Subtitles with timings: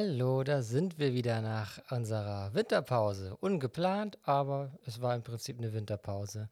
[0.00, 3.36] Hallo, da sind wir wieder nach unserer Winterpause.
[3.40, 6.48] Ungeplant, aber es war im Prinzip eine Winterpause.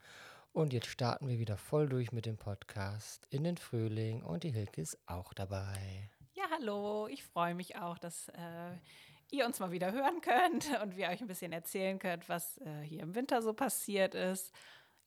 [0.52, 4.50] Und jetzt starten wir wieder voll durch mit dem Podcast in den Frühling und die
[4.50, 6.10] Hilke ist auch dabei.
[6.34, 8.72] Ja, hallo, ich freue mich auch, dass äh,
[9.30, 12.80] ihr uns mal wieder hören könnt und wir euch ein bisschen erzählen könnt, was äh,
[12.82, 14.52] hier im Winter so passiert ist.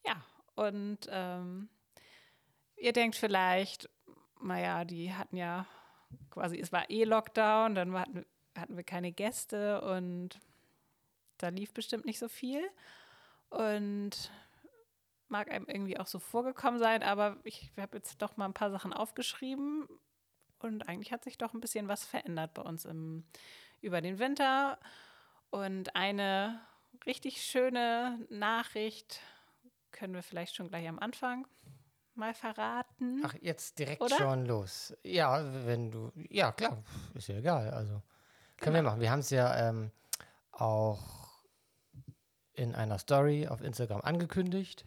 [0.05, 0.15] Ja,
[0.55, 1.67] und ähm,
[2.77, 3.89] ihr denkt vielleicht,
[4.41, 5.67] naja, die hatten ja
[6.29, 8.25] quasi, es war eh Lockdown, dann hatten,
[8.57, 10.39] hatten wir keine Gäste und
[11.37, 12.61] da lief bestimmt nicht so viel.
[13.49, 14.31] Und
[15.27, 18.71] mag einem irgendwie auch so vorgekommen sein, aber ich habe jetzt doch mal ein paar
[18.71, 19.87] Sachen aufgeschrieben
[20.59, 23.25] und eigentlich hat sich doch ein bisschen was verändert bei uns im,
[23.81, 24.79] über den Winter.
[25.51, 26.61] Und eine
[27.05, 29.21] richtig schöne Nachricht
[29.91, 31.47] können wir vielleicht schon gleich am Anfang
[32.19, 33.23] mal verraten?
[33.25, 34.15] Ach, jetzt direkt Oder?
[34.17, 34.95] schon los.
[35.03, 36.11] Ja, wenn du.
[36.29, 36.83] Ja, klar,
[37.15, 37.71] ist ja egal.
[37.71, 38.01] Also
[38.57, 38.75] können genau.
[38.75, 39.01] wir machen.
[39.01, 39.91] Wir haben es ja ähm,
[40.51, 40.99] auch
[42.53, 44.85] in einer Story auf Instagram angekündigt.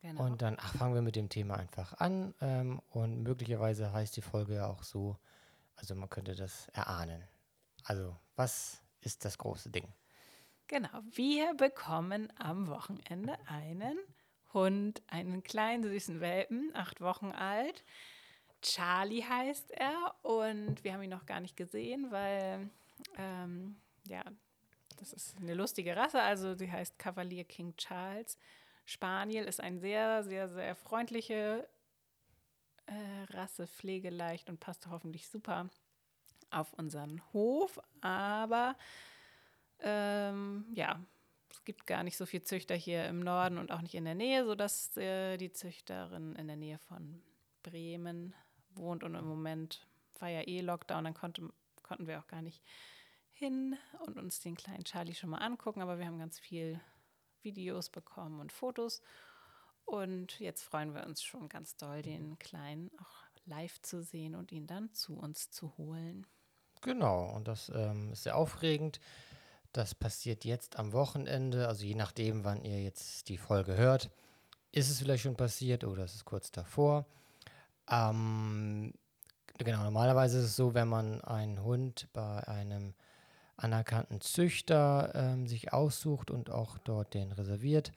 [0.00, 0.24] Genau.
[0.24, 2.34] Und dann ach, fangen wir mit dem Thema einfach an.
[2.40, 5.18] Ähm, und möglicherweise heißt die Folge ja auch so,
[5.76, 7.22] also man könnte das erahnen.
[7.84, 9.92] Also, was ist das große Ding?
[10.68, 13.98] Genau, wir bekommen am Wochenende einen
[14.52, 17.84] Hund, einen kleinen süßen Welpen, acht Wochen alt.
[18.62, 22.70] Charlie heißt er und wir haben ihn noch gar nicht gesehen, weil
[23.16, 23.76] ähm,
[24.08, 24.24] ja,
[24.96, 26.20] das ist eine lustige Rasse.
[26.20, 28.36] Also sie heißt Cavalier King Charles.
[28.84, 31.68] Spaniel ist eine sehr, sehr, sehr freundliche
[32.86, 35.68] äh, Rasse, pflegeleicht und passt hoffentlich super
[36.50, 37.78] auf unseren Hof.
[38.00, 38.76] Aber
[39.80, 41.00] ähm, ja,
[41.50, 44.14] es gibt gar nicht so viele Züchter hier im Norden und auch nicht in der
[44.14, 47.22] Nähe, sodass äh, die Züchterin in der Nähe von
[47.62, 48.34] Bremen
[48.70, 49.86] wohnt und im Moment
[50.18, 51.48] war ja eh Lockdown, dann konnte,
[51.82, 52.62] konnten wir auch gar nicht
[53.30, 56.80] hin und uns den kleinen Charlie schon mal angucken, aber wir haben ganz viel
[57.42, 59.00] Videos bekommen und Fotos
[59.84, 64.52] und jetzt freuen wir uns schon ganz doll, den Kleinen auch live zu sehen und
[64.52, 66.26] ihn dann zu uns zu holen.
[66.82, 69.00] Genau, und das ähm, ist sehr aufregend.
[69.78, 74.10] Das passiert jetzt am Wochenende, also je nachdem, wann ihr jetzt die Folge hört.
[74.72, 77.06] Ist es vielleicht schon passiert oder ist es kurz davor?
[77.88, 78.92] Ähm,
[79.56, 82.92] genau, normalerweise ist es so, wenn man einen Hund bei einem
[83.56, 87.92] anerkannten Züchter ähm, sich aussucht und auch dort den reserviert,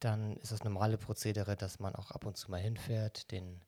[0.00, 3.62] dann ist das normale Prozedere, dass man auch ab und zu mal hinfährt, den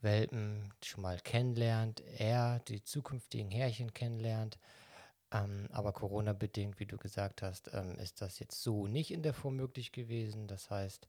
[0.00, 4.56] Welpen schon mal kennenlernt, er die zukünftigen Härchen kennenlernt
[5.44, 9.34] ähm, aber Corona-bedingt, wie du gesagt hast, ähm, ist das jetzt so nicht in der
[9.34, 10.46] Form möglich gewesen.
[10.46, 11.08] Das heißt,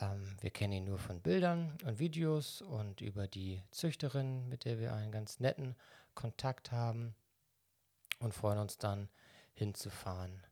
[0.00, 4.78] ähm, wir kennen ihn nur von Bildern und Videos und über die Züchterin, mit der
[4.78, 5.76] wir einen ganz netten
[6.14, 7.14] Kontakt haben
[8.20, 9.08] und freuen uns dann
[9.54, 10.42] hinzufahren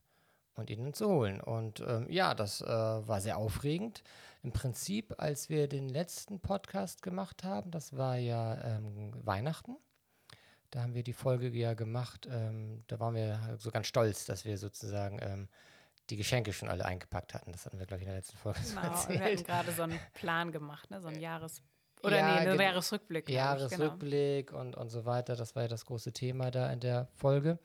[0.55, 1.41] und ihn zu holen.
[1.41, 4.03] Und ähm, ja, das äh, war sehr aufregend.
[4.43, 9.77] Im Prinzip, als wir den letzten Podcast gemacht haben, das war ja ähm, Weihnachten.
[10.71, 12.27] Da haben wir die Folge ja gemacht.
[12.31, 15.49] Ähm, da waren wir so ganz stolz, dass wir sozusagen ähm,
[16.09, 17.51] die Geschenke schon alle eingepackt hatten.
[17.51, 19.19] Das hatten wir, glaube ich, in der letzten Folge genau, so erzählt.
[19.19, 21.01] Wir hatten gerade so einen Plan gemacht, ne?
[21.01, 21.61] so einen Jahres-
[22.03, 23.29] oder ja, nee, einen Jahresrückblick.
[23.29, 24.61] Jahresrückblick genau.
[24.61, 25.35] und, und so weiter.
[25.35, 27.59] Das war ja das große Thema da in der Folge.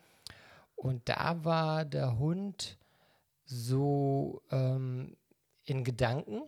[0.74, 2.76] Und da war der Hund
[3.44, 5.16] so ähm,
[5.64, 6.42] in Gedanken.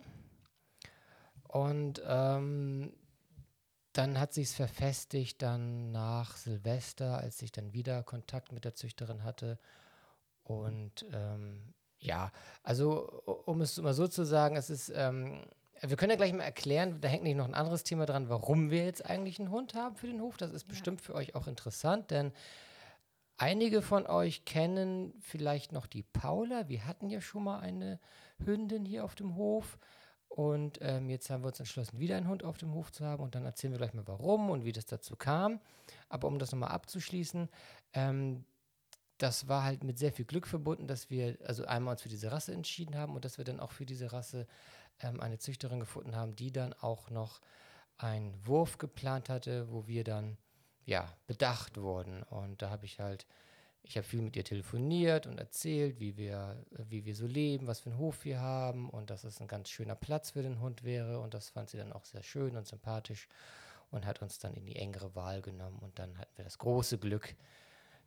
[1.47, 2.93] Und ähm,
[3.99, 8.73] dann hat sich es verfestigt, dann nach Silvester, als ich dann wieder Kontakt mit der
[8.73, 9.59] Züchterin hatte.
[10.43, 12.31] Und ähm, ja,
[12.63, 15.43] also um es mal so zu sagen, es ist, ähm,
[15.81, 18.71] wir können ja gleich mal erklären, da hängt nicht noch ein anderes Thema dran, warum
[18.71, 20.37] wir jetzt eigentlich einen Hund haben für den Hof.
[20.37, 20.69] Das ist ja.
[20.69, 22.31] bestimmt für euch auch interessant, denn
[23.35, 26.69] einige von euch kennen vielleicht noch die Paula.
[26.69, 27.99] Wir hatten ja schon mal eine
[28.45, 29.77] Hündin hier auf dem Hof.
[30.29, 33.23] Und ähm, jetzt haben wir uns entschlossen, wieder einen Hund auf dem Hof zu haben.
[33.23, 35.59] Und dann erzählen wir gleich mal, warum und wie das dazu kam.
[36.07, 37.49] Aber um das nochmal abzuschließen,
[37.93, 38.45] ähm,
[39.17, 42.31] das war halt mit sehr viel Glück verbunden, dass wir also einmal uns für diese
[42.31, 44.47] Rasse entschieden haben und dass wir dann auch für diese Rasse
[45.01, 47.41] ähm, eine Züchterin gefunden haben, die dann auch noch
[47.97, 50.37] einen Wurf geplant hatte, wo wir dann
[50.85, 52.23] ja bedacht wurden.
[52.23, 53.27] Und da habe ich halt
[53.83, 57.79] ich habe viel mit ihr telefoniert und erzählt, wie wir, wie wir so leben, was
[57.79, 60.83] für einen Hof wir haben und dass es ein ganz schöner Platz für den Hund
[60.83, 61.19] wäre.
[61.19, 63.27] Und das fand sie dann auch sehr schön und sympathisch
[63.91, 65.79] und hat uns dann in die engere Wahl genommen.
[65.79, 67.35] Und dann hatten wir das große Glück,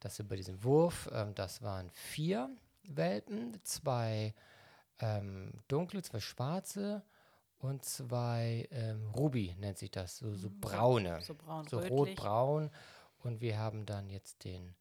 [0.01, 2.51] dass wir bei diesem Wurf, ähm, das waren vier
[2.85, 4.35] Welpen, zwei
[5.01, 7.03] ähm, dunkle, zwei schwarze
[7.59, 10.61] und zwei ähm, Ruby nennt sich das, so, so mhm.
[10.61, 12.71] braune, so, braun, so rot-braun.
[13.19, 14.75] Und wir haben dann jetzt den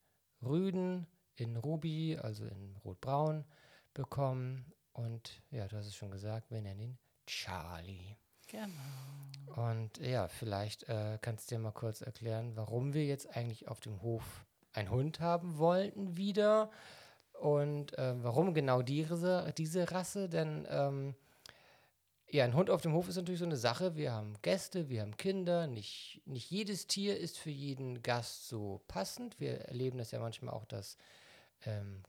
[0.44, 3.46] Rüden in Ruby, also in Rotbraun,
[3.94, 4.72] bekommen.
[4.94, 8.18] Und ja, du hast es schon gesagt, wir nennen ihn Charlie.
[8.48, 9.56] Genau.
[9.56, 13.80] Und ja, vielleicht äh, kannst du dir mal kurz erklären, warum wir jetzt eigentlich auf
[13.80, 16.70] dem Hof einen Hund haben wollten wieder
[17.40, 21.16] und äh, warum genau diese, diese Rasse, denn ähm,
[22.32, 23.96] ja, ein Hund auf dem Hof ist natürlich so eine Sache.
[23.98, 25.68] Wir haben Gäste, wir haben Kinder.
[25.68, 29.40] Nicht, nicht jedes Tier ist für jeden Gast so passend.
[29.40, 30.98] Wir erleben das ja manchmal auch, dass
[31.66, 32.04] ähm,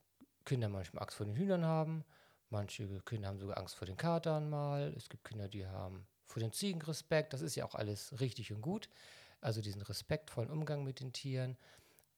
[0.45, 2.05] Kinder manchmal Angst vor den Hühnern haben.
[2.51, 4.95] Manche Kinder haben sogar Angst vor den Katern mal.
[4.97, 7.33] Es gibt Kinder, die haben vor den Ziegen Respekt.
[7.33, 8.89] Das ist ja auch alles richtig und gut.
[9.41, 11.57] Also diesen respektvollen Umgang mit den Tieren.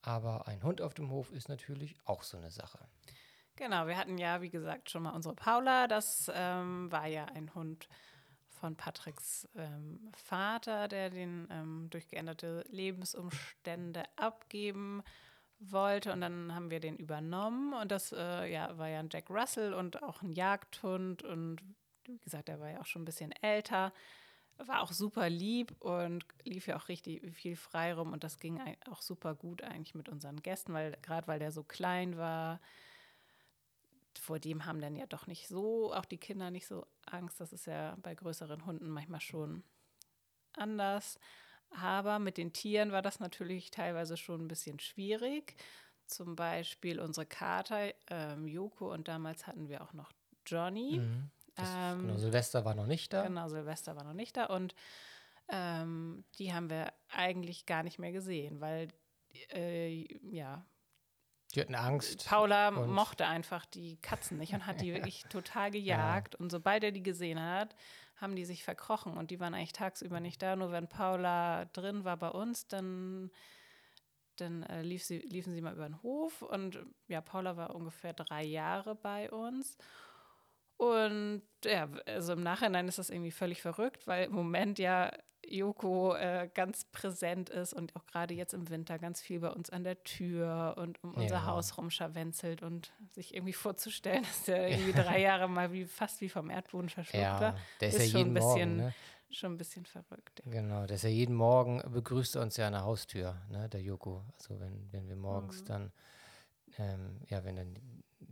[0.02, 2.80] Aber ein Hund auf dem Hof ist natürlich auch so eine Sache.
[3.56, 5.86] Genau, wir hatten ja, wie gesagt, schon mal unsere Paula.
[5.86, 7.88] Das ähm, war ja ein Hund
[8.48, 15.02] von Patricks ähm, Vater, der den ähm, durch geänderte Lebensumstände abgeben
[15.60, 16.12] wollte.
[16.12, 17.74] Und dann haben wir den übernommen.
[17.74, 21.22] Und das äh, ja, war ja ein Jack Russell und auch ein Jagdhund.
[21.22, 21.62] Und
[22.06, 23.92] wie gesagt, der war ja auch schon ein bisschen älter.
[24.56, 28.12] War auch super lieb und lief ja auch richtig viel frei rum.
[28.12, 28.60] Und das ging
[28.90, 32.60] auch super gut eigentlich mit unseren Gästen, weil gerade weil der so klein war,
[34.18, 37.40] vor dem haben dann ja doch nicht so, auch die Kinder nicht so Angst.
[37.40, 39.62] Das ist ja bei größeren Hunden manchmal schon
[40.56, 41.18] anders.
[41.70, 45.56] Aber mit den Tieren war das natürlich teilweise schon ein bisschen schwierig.
[46.06, 50.12] Zum Beispiel unsere Kater, ähm, Joko und damals hatten wir auch noch
[50.46, 50.98] Johnny.
[50.98, 51.30] Mhm.
[51.56, 53.26] Ähm, genau, Silvester war noch nicht da.
[53.26, 54.46] Genau, Silvester war noch nicht da.
[54.46, 54.74] Und
[55.48, 58.88] ähm, die haben wir eigentlich gar nicht mehr gesehen, weil
[59.52, 60.64] äh, ja,
[61.54, 62.26] die hatten Angst.
[62.26, 66.34] Paula mochte einfach die Katzen nicht und hat die wirklich total gejagt.
[66.34, 66.40] Ja.
[66.40, 67.74] Und sobald er die gesehen hat,
[68.16, 70.56] haben die sich verkrochen und die waren eigentlich tagsüber nicht da.
[70.56, 73.30] Nur wenn Paula drin war bei uns, dann,
[74.36, 76.42] dann äh, lief sie, liefen sie mal über den Hof.
[76.42, 76.78] Und
[77.08, 79.76] ja, Paula war ungefähr drei Jahre bei uns.
[80.76, 85.10] Und ja, also im Nachhinein ist das irgendwie völlig verrückt, weil im Moment ja
[85.48, 89.70] Joko äh, ganz präsent ist und auch gerade jetzt im Winter ganz viel bei uns
[89.70, 91.46] an der Tür und um unser ja.
[91.46, 96.28] Haus rumscharwenzelt und sich irgendwie vorzustellen, dass der irgendwie drei Jahre mal wie fast wie
[96.28, 98.94] vom Erdboden verschluckt ja, war, der ist, ist ja schon ein bisschen, Morgen, ne?
[99.30, 100.42] schon ein bisschen verrückt.
[100.44, 100.52] Ja.
[100.52, 103.82] Genau, der ist ja jeden Morgen begrüßt er uns ja an der Haustür, ne, der
[103.82, 104.24] Joko.
[104.34, 105.66] Also wenn, wenn wir morgens mhm.
[105.66, 105.92] dann,
[106.78, 107.76] ähm, ja, wenn dann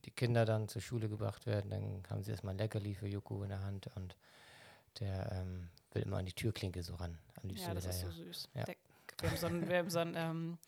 [0.05, 3.43] die Kinder dann zur Schule gebracht werden, dann haben sie erstmal ein Leckerli für Joko
[3.43, 4.17] in der Hand und
[5.01, 7.19] der ähm, will immer an die Türklinke so ran.
[7.43, 8.49] Am liebsten ja, das ist so süß.
[8.55, 8.65] Ja.
[8.65, 8.77] Der,
[9.21, 10.59] wir haben so, ein, wir haben so ein, ähm,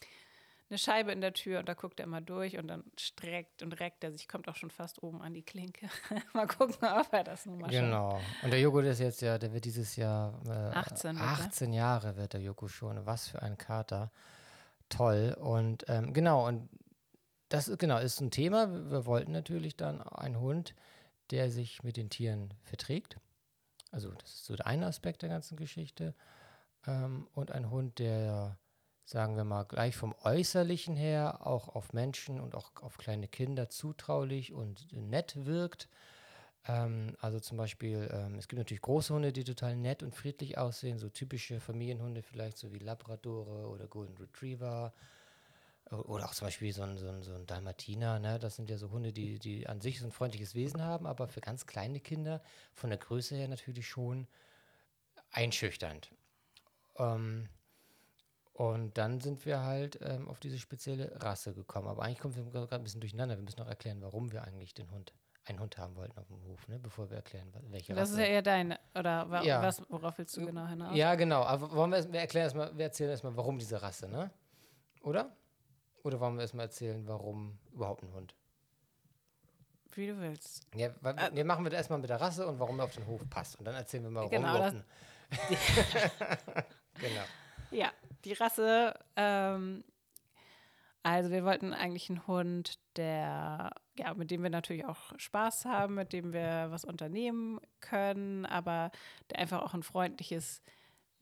[0.71, 3.73] eine Scheibe in der Tür und da guckt er immer durch und dann streckt und
[3.81, 5.89] reckt er sich, kommt auch schon fast oben an die Klinke.
[6.33, 8.13] mal gucken, ob er das nun mal Genau.
[8.13, 8.45] Schafft.
[8.45, 12.33] Und der Joko ist jetzt ja, der wird dieses Jahr äh, 18, 18 Jahre wird
[12.33, 13.05] der Joko schon.
[13.07, 14.11] Was für ein Kater.
[14.89, 15.37] Toll.
[15.41, 16.69] Und ähm, genau, und
[17.49, 18.91] das genau ist ein Thema.
[18.91, 20.75] Wir wollten natürlich dann einen Hund,
[21.31, 23.19] der sich mit den Tieren verträgt.
[23.91, 26.14] Also das ist so der eine Aspekt der ganzen Geschichte.
[26.87, 28.58] Ähm, und ein Hund, der,
[29.05, 33.69] sagen wir mal, gleich vom Äußerlichen her auch auf Menschen und auch auf kleine Kinder
[33.69, 35.88] zutraulich und nett wirkt.
[36.67, 40.58] Ähm, also zum Beispiel, ähm, es gibt natürlich große Hunde, die total nett und friedlich
[40.58, 44.93] aussehen, so typische Familienhunde vielleicht, so wie Labradore oder Golden Retriever
[45.91, 48.38] oder auch zum Beispiel so ein, so ein, so ein Dalmatiner, ne?
[48.38, 51.29] das sind ja so Hunde, die, die an sich so ein freundliches Wesen haben, aber
[51.29, 54.26] für ganz kleine Kinder von der Größe her natürlich schon
[55.31, 56.10] einschüchternd.
[56.96, 57.48] Ähm,
[58.55, 61.88] und dann sind wir halt ähm, auf diese spezielle Rasse gekommen.
[61.88, 63.36] Aber eigentlich kommen wir gerade ein bisschen durcheinander.
[63.36, 65.12] Wir müssen noch erklären, warum wir eigentlich den Hund,
[65.44, 66.79] einen Hund haben wollten auf dem Hof, ne?
[66.79, 68.12] bevor wir erklären, welche das Rasse.
[68.12, 69.60] Das ist ja eher deine, oder wa ja.
[69.60, 70.96] was, worauf willst du genau hinaus?
[70.96, 71.43] Ja, genau.
[71.43, 74.31] Aber wollen wir, wir erklären erstmal, wir erzählen erstmal, warum diese Rasse, ne?
[75.03, 75.36] Oder?
[76.05, 78.34] Oder wollen wir erstmal erzählen, warum überhaupt ein Hund?
[79.93, 80.67] Wie du willst.
[80.75, 83.06] Ja, weil, äh, wir machen wir erstmal mit der Rasse und warum er auf den
[83.06, 83.58] Hof passt.
[83.58, 84.84] Und dann erzählen wir mal, warum genau, ein
[87.01, 87.23] Genau.
[87.70, 87.91] Ja,
[88.25, 89.82] die Rasse, ähm,
[91.03, 95.94] also wir wollten eigentlich einen Hund, der, ja, mit dem wir natürlich auch Spaß haben,
[95.94, 98.91] mit dem wir was unternehmen können, aber
[99.31, 100.63] der einfach auch ein freundliches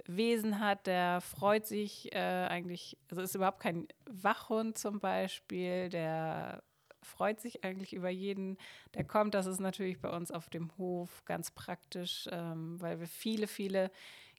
[0.07, 6.63] Wesen hat, der freut sich äh, eigentlich, also ist überhaupt kein Wachhund zum Beispiel, der
[7.03, 8.59] freut sich eigentlich über jeden,
[8.95, 9.35] der kommt.
[9.35, 13.91] Das ist natürlich bei uns auf dem Hof ganz praktisch, ähm, weil wir viele, viele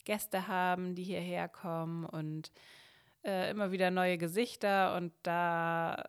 [0.06, 2.52] Gäste haben, die hierher kommen und
[3.24, 4.96] äh, immer wieder neue Gesichter.
[4.96, 6.04] Und da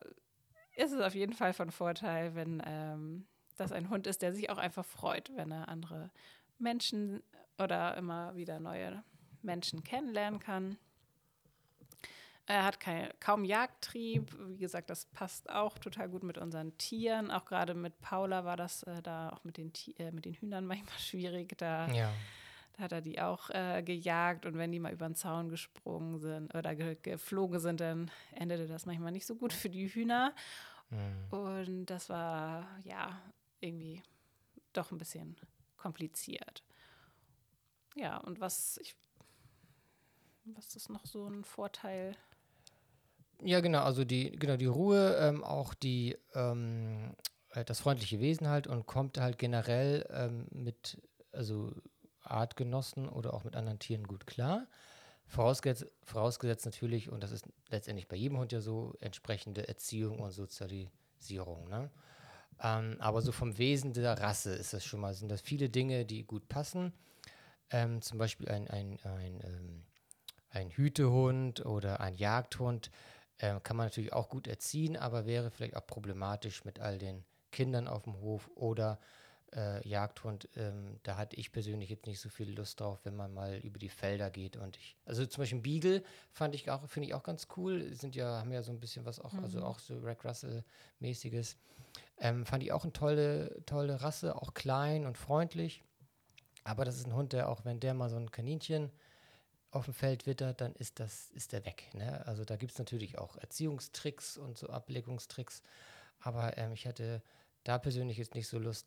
[0.76, 4.50] ist es auf jeden Fall von Vorteil, wenn ähm, das ein Hund ist, der sich
[4.50, 6.10] auch einfach freut, wenn er andere
[6.58, 7.22] Menschen
[7.58, 9.02] oder immer wieder neue
[9.44, 10.76] Menschen kennenlernen kann.
[12.46, 14.30] Er hat kein, kaum Jagdtrieb.
[14.48, 17.30] Wie gesagt, das passt auch total gut mit unseren Tieren.
[17.30, 20.66] Auch gerade mit Paula war das äh, da auch mit den, äh, mit den Hühnern
[20.66, 21.56] manchmal schwierig.
[21.56, 22.12] Da, ja.
[22.74, 26.18] da hat er die auch äh, gejagt und wenn die mal über den Zaun gesprungen
[26.18, 30.34] sind oder ge geflogen sind, dann endete das manchmal nicht so gut für die Hühner.
[30.90, 31.38] Mhm.
[31.38, 33.18] Und das war ja
[33.60, 34.02] irgendwie
[34.74, 35.36] doch ein bisschen
[35.78, 36.62] kompliziert.
[37.94, 38.96] Ja, und was ich
[40.44, 42.16] was ist noch so ein Vorteil?
[43.42, 47.14] Ja, genau, also die, genau, die Ruhe, ähm, auch die, ähm,
[47.50, 51.72] äh, das freundliche Wesen halt und kommt halt generell ähm, mit, also
[52.22, 54.66] Artgenossen oder auch mit anderen Tieren gut klar.
[55.26, 60.30] Vorausgesetzt, vorausgesetzt natürlich, und das ist letztendlich bei jedem Hund ja so, entsprechende Erziehung und
[60.30, 61.68] Sozialisierung.
[61.68, 61.90] Ne?
[62.62, 66.04] Ähm, aber so vom Wesen der Rasse ist das schon mal, sind das viele Dinge,
[66.04, 66.92] die gut passen.
[67.70, 69.82] Ähm, zum Beispiel ein, ein, ein, ähm,
[70.54, 72.90] ein Hütehund oder ein Jagdhund
[73.40, 77.24] ähm, kann man natürlich auch gut erziehen, aber wäre vielleicht auch problematisch mit all den
[77.50, 78.98] Kindern auf dem Hof oder
[79.54, 80.48] äh, Jagdhund.
[80.56, 83.78] Ähm, da hatte ich persönlich jetzt nicht so viel Lust drauf, wenn man mal über
[83.78, 87.22] die Felder geht und ich, also zum Beispiel Beagle fand ich auch, finde ich auch
[87.22, 87.92] ganz cool.
[87.94, 89.44] Sind ja, haben ja so ein bisschen was auch, also mhm.
[89.44, 91.56] also auch so Rack Russell-mäßiges.
[92.18, 95.82] Ähm, fand ich auch eine tolle, tolle Rasse, auch klein und freundlich.
[96.62, 98.90] Aber das ist ein Hund, der auch, wenn der mal so ein Kaninchen
[99.74, 101.90] auf dem Feld wittert, dann ist das, ist der weg.
[101.94, 102.24] Ne?
[102.26, 105.62] Also da gibt es natürlich auch Erziehungstricks und so Ableckungstricks.
[106.20, 107.22] Aber ähm, ich hatte
[107.64, 108.86] da persönlich jetzt nicht so Lust.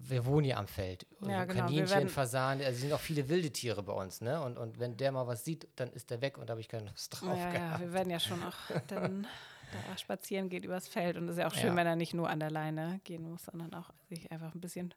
[0.00, 1.06] Wir wohnen ja am Feld.
[1.20, 1.66] Ja, genau.
[1.66, 4.40] Kaninchen, Fasan, also sind auch viele wilde Tiere bei uns, ne?
[4.42, 6.68] Und, und wenn der mal was sieht, dann ist der weg und da habe ich
[6.68, 7.36] keine Lust drauf.
[7.36, 7.80] Ja, gehabt.
[7.80, 8.56] ja, wir werden ja schon auch
[8.88, 9.26] dann
[9.72, 11.16] da spazieren geht übers Feld.
[11.16, 11.76] Und es ist ja auch schön, ja.
[11.76, 14.94] wenn er nicht nur an der Leine gehen muss, sondern auch sich einfach ein bisschen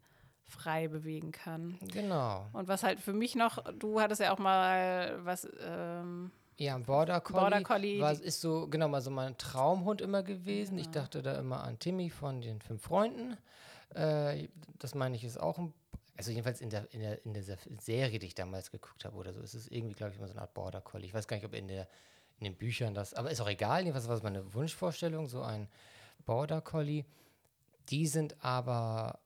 [0.50, 1.78] frei bewegen kann.
[1.92, 2.48] Genau.
[2.54, 5.48] Und was halt für mich noch, du hattest ja auch mal was.
[5.62, 7.40] Ähm, ja, ein Border Collie.
[7.40, 8.02] Border Collie.
[8.02, 10.78] War, ist so, genau, mal so mein Traumhund immer gewesen.
[10.78, 10.82] Ja.
[10.82, 13.38] Ich dachte da immer an Timmy von den fünf Freunden.
[13.94, 15.74] Äh, das meine ich ist auch ein,
[16.18, 17.44] also jedenfalls in der, in der, in der
[17.80, 20.34] Serie, die ich damals geguckt habe oder so, ist es irgendwie, glaube ich, immer so
[20.34, 21.06] eine Art Border Collie.
[21.06, 21.88] Ich weiß gar nicht, ob in der
[22.40, 25.68] in den Büchern das, aber ist auch egal, jedenfalls war es meine Wunschvorstellung, so ein
[26.26, 27.06] Border Collie.
[27.90, 29.20] Die sind aber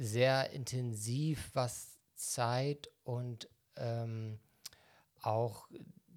[0.00, 4.38] sehr intensiv, was Zeit und ähm,
[5.20, 5.68] auch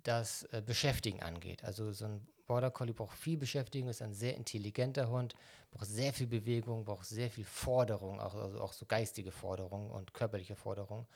[0.04, 1.64] das äh, Beschäftigen angeht.
[1.64, 5.36] Also so ein Border Collie braucht viel Beschäftigung, ist ein sehr intelligenter Hund,
[5.72, 10.14] braucht sehr viel Bewegung, braucht sehr viel Forderung, auch, also auch so geistige Forderung und
[10.14, 11.08] körperliche Forderung.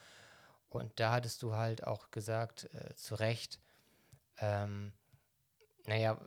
[0.70, 3.60] Und da hattest du halt auch gesagt, äh, zu Recht,
[4.40, 4.94] ähm,
[5.86, 6.20] naja,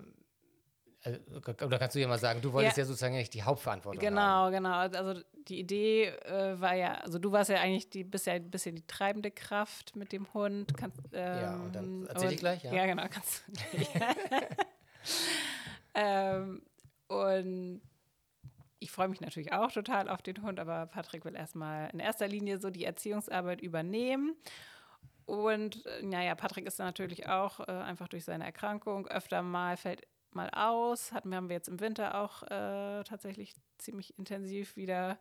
[1.07, 4.21] oder kannst du ja mal sagen, du wolltest ja, ja sozusagen nicht die Hauptverantwortung genau,
[4.21, 4.53] haben.
[4.53, 4.99] Genau, genau.
[4.99, 8.51] Also die Idee äh, war ja, also du warst ja eigentlich die, bist ja ein
[8.51, 10.77] bisschen die treibende Kraft mit dem Hund.
[10.77, 12.75] Kannst, ähm, ja, und dann erzähl und, ich gleich, ja.
[12.75, 13.53] Ja, genau, kannst du.
[15.95, 16.63] ähm,
[17.09, 17.81] und
[18.79, 22.29] ich freue mich natürlich auch total auf den Hund, aber Patrick will erstmal in erster
[22.29, 24.37] Linie so die Erziehungsarbeit übernehmen.
[25.25, 29.77] Und äh, naja, Patrick ist dann natürlich auch äh, einfach durch seine Erkrankung öfter mal,
[29.77, 31.13] fällt mal aus.
[31.13, 35.19] Hatten, haben wir jetzt im Winter auch äh, tatsächlich ziemlich intensiv wieder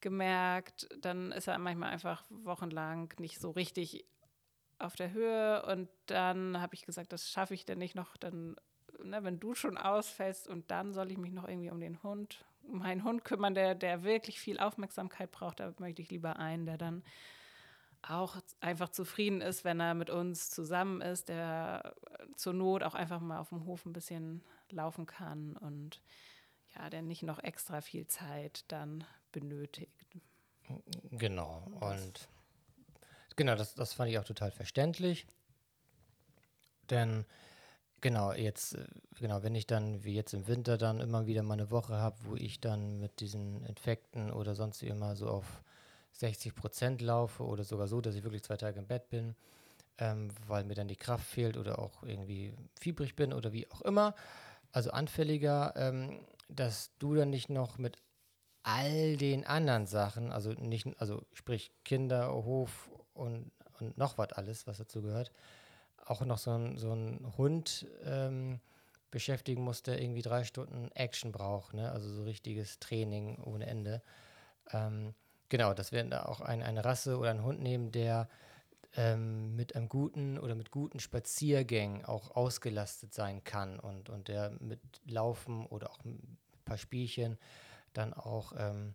[0.00, 0.88] gemerkt.
[1.00, 4.04] Dann ist er manchmal einfach wochenlang nicht so richtig
[4.78, 5.64] auf der Höhe.
[5.66, 8.16] Und dann habe ich gesagt, das schaffe ich denn nicht noch.
[8.16, 8.56] Dann,
[9.02, 12.44] ne, wenn du schon ausfällst und dann soll ich mich noch irgendwie um den Hund,
[12.62, 16.66] um meinen Hund kümmern, der, der wirklich viel Aufmerksamkeit braucht, da möchte ich lieber einen,
[16.66, 17.02] der dann
[18.02, 21.94] auch einfach zufrieden ist, wenn er mit uns zusammen ist, der
[22.36, 26.00] zur Not auch einfach mal auf dem Hof ein bisschen laufen kann und
[26.74, 29.90] ja, der nicht noch extra viel Zeit dann benötigt.
[31.10, 32.28] Genau, und
[33.36, 35.26] genau, das, das fand ich auch total verständlich.
[36.90, 37.24] Denn
[38.00, 38.78] genau, jetzt,
[39.18, 42.16] genau, wenn ich dann wie jetzt im Winter dann immer wieder mal eine Woche habe,
[42.24, 45.62] wo ich dann mit diesen Infekten oder sonst wie immer so auf
[46.12, 49.34] 60 Prozent laufe oder sogar so, dass ich wirklich zwei Tage im Bett bin,
[49.98, 53.82] ähm, weil mir dann die Kraft fehlt oder auch irgendwie fiebrig bin oder wie auch
[53.82, 54.14] immer,
[54.72, 57.98] also anfälliger, ähm, dass du dann nicht noch mit
[58.62, 63.50] all den anderen Sachen, also nicht, also sprich Kinder, Hof und,
[63.80, 65.32] und noch was alles, was dazu gehört,
[66.04, 68.60] auch noch so ein, so ein Hund ähm,
[69.10, 71.90] beschäftigen muss, der irgendwie drei Stunden Action braucht, ne?
[71.92, 74.02] also so richtiges Training ohne Ende.
[74.70, 75.14] Ähm,
[75.52, 78.26] Genau, dass wir da auch ein, eine Rasse oder einen Hund nehmen, der
[78.96, 84.56] ähm, mit einem guten oder mit guten Spaziergängen auch ausgelastet sein kann und, und der
[84.60, 87.36] mit Laufen oder auch ein paar Spielchen
[87.92, 88.94] dann auch ähm,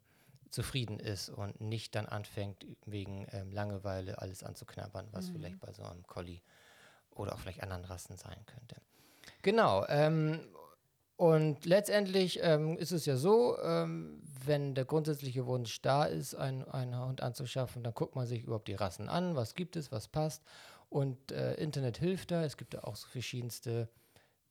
[0.49, 5.33] zufrieden ist und nicht dann anfängt, wegen ähm, Langeweile alles anzuknabbern, was mhm.
[5.33, 6.41] vielleicht bei so einem Collie
[7.11, 8.77] oder auch vielleicht anderen Rassen sein könnte.
[9.43, 9.85] Genau.
[9.89, 10.39] Ähm,
[11.17, 16.63] und letztendlich ähm, ist es ja so, ähm, wenn der grundsätzliche Wunsch da ist, einen,
[16.65, 20.07] einen Hund anzuschaffen, dann guckt man sich überhaupt die Rassen an, was gibt es, was
[20.07, 20.43] passt.
[20.89, 22.43] Und äh, Internet hilft da.
[22.43, 23.89] Es gibt da auch so verschiedenste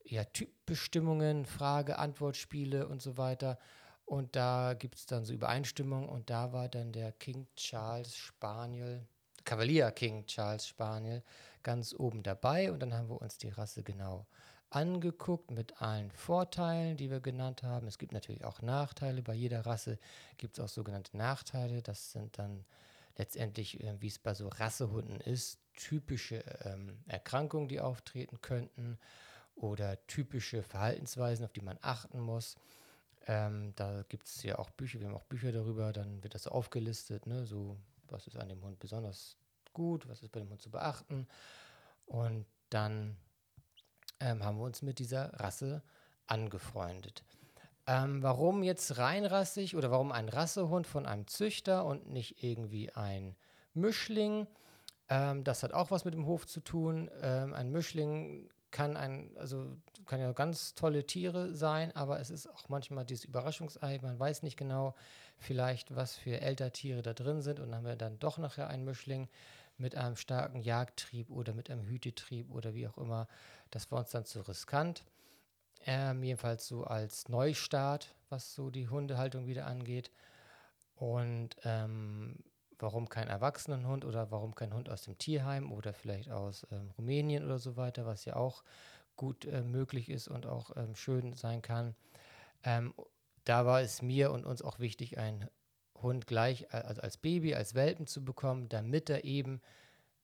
[0.05, 3.59] ja, Typbestimmungen, Frage-Antwort-Spiele und so weiter.
[4.05, 6.09] Und da gibt es dann so Übereinstimmungen.
[6.09, 9.07] Und da war dann der King Charles Spaniel,
[9.45, 11.23] Cavalier King Charles Spaniel,
[11.63, 12.73] ganz oben dabei.
[12.73, 14.27] Und dann haben wir uns die Rasse genau
[14.71, 17.87] angeguckt mit allen Vorteilen, die wir genannt haben.
[17.87, 19.23] Es gibt natürlich auch Nachteile.
[19.23, 19.99] Bei jeder Rasse
[20.37, 21.83] gibt es auch sogenannte Nachteile.
[21.83, 22.65] Das sind dann
[23.17, 28.99] letztendlich, äh, wie es bei so Rassehunden ist, typische ähm, Erkrankungen, die auftreten könnten
[29.55, 32.57] oder typische Verhaltensweisen, auf die man achten muss.
[33.27, 36.47] Ähm, da gibt es ja auch Bücher, wir haben auch Bücher darüber, dann wird das
[36.47, 37.47] aufgelistet, ne?
[37.47, 37.77] so
[38.09, 39.37] was ist an dem Hund besonders
[39.73, 41.27] gut, was ist bei dem Hund zu beachten.
[42.07, 43.17] Und dann
[44.21, 45.83] ähm, haben wir uns mit dieser Rasse
[46.27, 47.25] angefreundet.
[47.87, 53.37] Ähm, warum jetzt reinrassig oder warum ein Rassehund von einem Züchter und nicht irgendwie ein
[53.75, 54.49] Mischling?
[55.09, 57.09] Ähm, das hat auch was mit dem Hof zu tun.
[57.23, 62.49] Ähm, ein Mischling kann ein, also kann ja ganz tolle Tiere sein, aber es ist
[62.49, 63.99] auch manchmal dieses Überraschungsei.
[64.03, 64.95] Man weiß nicht genau,
[65.39, 68.85] vielleicht was für Elterntiere da drin sind und dann haben wir dann doch nachher einen
[68.85, 69.29] Mischling
[69.79, 73.29] mit einem starken Jagdtrieb oder mit einem Hütetrieb oder wie auch immer.
[73.71, 75.05] Das war uns dann zu riskant.
[75.85, 80.11] Ähm, jedenfalls so als Neustart, was so die Hundehaltung wieder angeht.
[80.97, 82.43] Und ähm,
[82.79, 87.45] warum kein Erwachsenenhund oder warum kein Hund aus dem Tierheim oder vielleicht aus ähm, Rumänien
[87.45, 88.63] oder so weiter, was ja auch
[89.17, 91.95] gut äh, möglich ist und auch ähm, schön sein kann.
[92.65, 92.95] Ähm,
[93.45, 95.49] da war es mir und uns auch wichtig, einen
[96.03, 99.63] Hund gleich also als Baby, als Welpen zu bekommen, damit er eben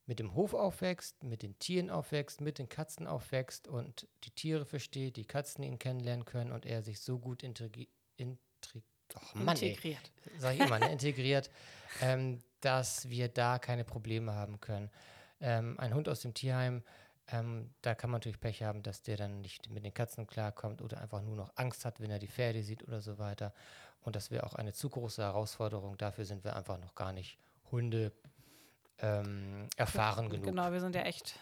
[0.07, 4.65] mit dem Hof aufwächst, mit den Tieren aufwächst, mit den Katzen aufwächst und die Tiere
[4.65, 8.83] versteht, die Katzen ihn kennenlernen können und er sich so gut integri intri
[9.15, 11.51] oh Mann, integriert, ey, sag ich immer, ne, integriert,
[12.01, 14.91] ähm, dass wir da keine Probleme haben können.
[15.41, 16.83] Ähm, ein Hund aus dem Tierheim,
[17.29, 20.83] ähm, da kann man natürlich Pech haben, dass der dann nicht mit den Katzen klarkommt
[20.83, 23.55] oder einfach nur noch Angst hat, wenn er die Pferde sieht oder so weiter.
[24.01, 25.97] Und das wäre auch eine zu große Herausforderung.
[25.97, 27.39] Dafür sind wir einfach noch gar nicht
[27.71, 28.13] Hunde
[29.03, 30.47] ähm, erfahren genug.
[30.47, 31.39] Genau, wir sind ja echt,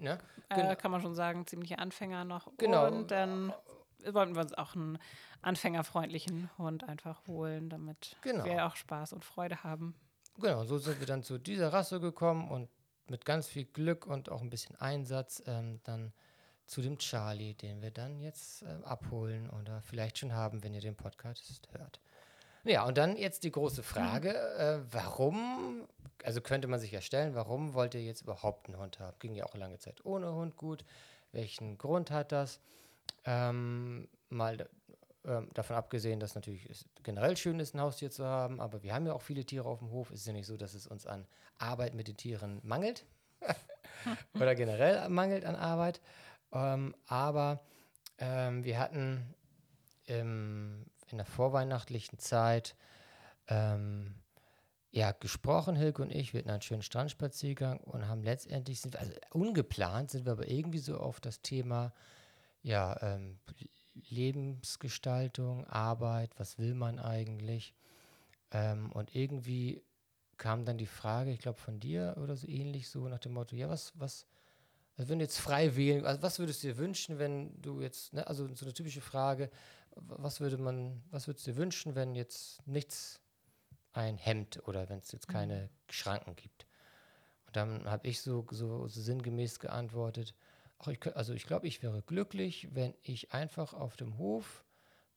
[0.00, 0.18] ne?
[0.48, 0.74] äh, genau.
[0.74, 2.48] kann man schon sagen, ziemliche Anfänger noch.
[2.58, 2.86] Genau.
[2.86, 3.52] Und dann
[4.10, 4.98] wollten wir uns auch einen
[5.42, 8.44] anfängerfreundlichen Hund einfach holen, damit genau.
[8.44, 9.94] wir auch Spaß und Freude haben.
[10.38, 12.68] Genau, so sind wir dann zu dieser Rasse gekommen und
[13.08, 16.12] mit ganz viel Glück und auch ein bisschen Einsatz ähm, dann
[16.66, 20.80] zu dem Charlie, den wir dann jetzt äh, abholen oder vielleicht schon haben, wenn ihr
[20.80, 22.00] den Podcast hört.
[22.64, 25.86] Ja, und dann jetzt die große Frage, äh, warum,
[26.22, 29.18] also könnte man sich ja stellen, warum wollt ihr jetzt überhaupt einen Hund haben?
[29.18, 30.84] Ging ja auch lange Zeit ohne Hund gut.
[31.32, 32.60] Welchen Grund hat das?
[33.26, 34.60] Ähm, mal
[35.24, 38.94] äh, davon abgesehen, dass natürlich es generell schön ist, ein Haustier zu haben, aber wir
[38.94, 40.10] haben ja auch viele Tiere auf dem Hof.
[40.10, 41.26] Es ist ja nicht so, dass es uns an
[41.58, 43.04] Arbeit mit den Tieren mangelt
[44.34, 46.00] oder generell mangelt an Arbeit.
[46.52, 47.60] Ähm, aber
[48.18, 49.34] ähm, wir hatten
[50.06, 52.76] im in der vorweihnachtlichen Zeit
[53.48, 54.14] ähm,
[54.90, 56.32] ja, gesprochen, Hilke und ich.
[56.32, 60.78] Wir hatten einen schönen Strandspaziergang und haben letztendlich, sind also ungeplant, sind wir aber irgendwie
[60.78, 61.92] so auf das Thema
[62.62, 63.38] ja, ähm,
[64.08, 67.74] Lebensgestaltung, Arbeit, was will man eigentlich?
[68.50, 69.82] Ähm, und irgendwie
[70.36, 73.56] kam dann die Frage, ich glaube von dir oder so ähnlich, so nach dem Motto,
[73.56, 74.26] ja, was, was,
[74.96, 78.12] also wenn du jetzt frei wählen, also was würdest du dir wünschen, wenn du jetzt,
[78.12, 79.50] ne, also so eine typische Frage,
[79.96, 83.20] was würde man, was würdest du dir wünschen, wenn jetzt nichts
[83.92, 85.68] ein Hemd oder wenn es jetzt keine mhm.
[85.90, 86.66] Schranken gibt?
[87.46, 90.34] Und dann habe ich so, so, so, sinngemäß geantwortet,
[90.78, 94.64] ach, ich, also ich glaube, ich wäre glücklich, wenn ich einfach auf dem Hof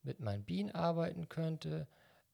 [0.02, 1.88] mit meinen Bienen arbeiten könnte,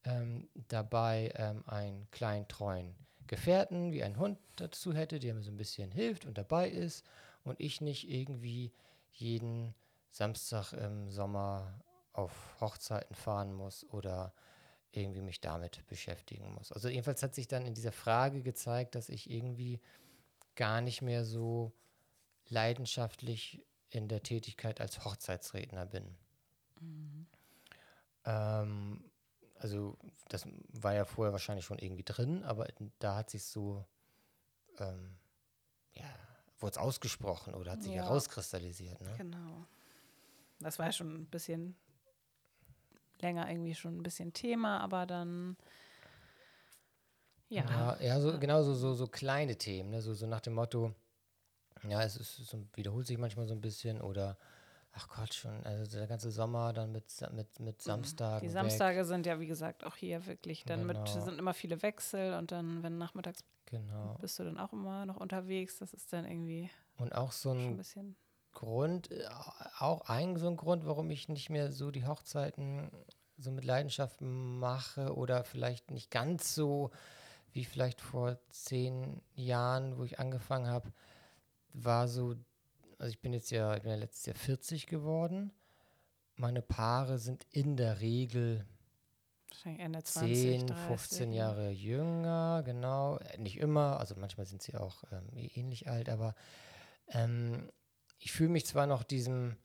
[0.04, 2.94] ähm, dabei ähm, einen kleinen treuen
[3.26, 7.04] Gefährten wie ein Hund dazu hätte, der mir so ein bisschen hilft und dabei ist
[7.42, 8.70] und ich nicht irgendwie
[9.12, 9.74] jeden
[10.10, 11.80] Samstag im Sommer
[12.14, 14.32] auf Hochzeiten fahren muss oder
[14.92, 16.72] irgendwie mich damit beschäftigen muss.
[16.72, 19.80] Also jedenfalls hat sich dann in dieser Frage gezeigt, dass ich irgendwie
[20.54, 21.72] gar nicht mehr so
[22.48, 26.16] leidenschaftlich in der Tätigkeit als Hochzeitsredner bin.
[26.80, 27.26] Mhm.
[28.24, 29.04] Ähm,
[29.58, 29.98] also
[30.28, 32.68] das war ja vorher wahrscheinlich schon irgendwie drin, aber
[33.00, 33.84] da hat sich so,
[34.78, 35.16] ähm,
[35.92, 36.04] ja,
[36.58, 38.04] wurde es ausgesprochen oder hat sich ja.
[38.04, 39.00] herauskristallisiert.
[39.00, 39.14] Ne?
[39.16, 39.66] Genau.
[40.60, 41.76] Das war ja schon ein bisschen
[43.20, 45.56] länger irgendwie schon ein bisschen Thema, aber dann
[47.48, 47.64] ja.
[47.68, 50.02] Ja, ja so, genau so, so, so kleine Themen, ne?
[50.02, 50.92] so, so nach dem Motto,
[51.88, 54.36] ja, es, ist, so, wiederholt sich manchmal so ein bisschen oder
[54.92, 58.40] ach Gott, schon, also der ganze Sommer dann mit, mit, mit Samstagen.
[58.48, 58.60] Die weg.
[58.62, 61.24] Samstage sind ja, wie gesagt, auch hier wirklich dann mit, Genau.
[61.24, 64.16] sind immer viele Wechsel und dann, wenn nachmittags Genau.
[64.20, 65.78] bist du dann auch immer noch unterwegs.
[65.78, 68.16] Das ist dann irgendwie Und auch so schon ein ein bisschen.
[68.54, 69.26] Grund, äh,
[69.78, 72.90] auch ein so ein Grund, warum ich nicht mehr so die Hochzeiten
[73.36, 76.90] so mit Leidenschaft mache oder vielleicht nicht ganz so
[77.52, 80.92] wie vielleicht vor zehn Jahren, wo ich angefangen habe,
[81.72, 82.34] war so,
[82.98, 85.52] also ich bin jetzt ja, ich bin ja letztes Jahr 40 geworden.
[86.36, 88.66] Meine Paare sind in der Regel
[89.78, 90.86] Ende 20, 10, 30.
[90.86, 93.18] 15 Jahre jünger, genau.
[93.18, 96.34] Äh, Nicht immer, also manchmal sind sie auch ähm, eh- ähnlich alt, aber
[97.08, 97.70] ähm,
[98.18, 99.56] ich fühle mich zwar noch diesem,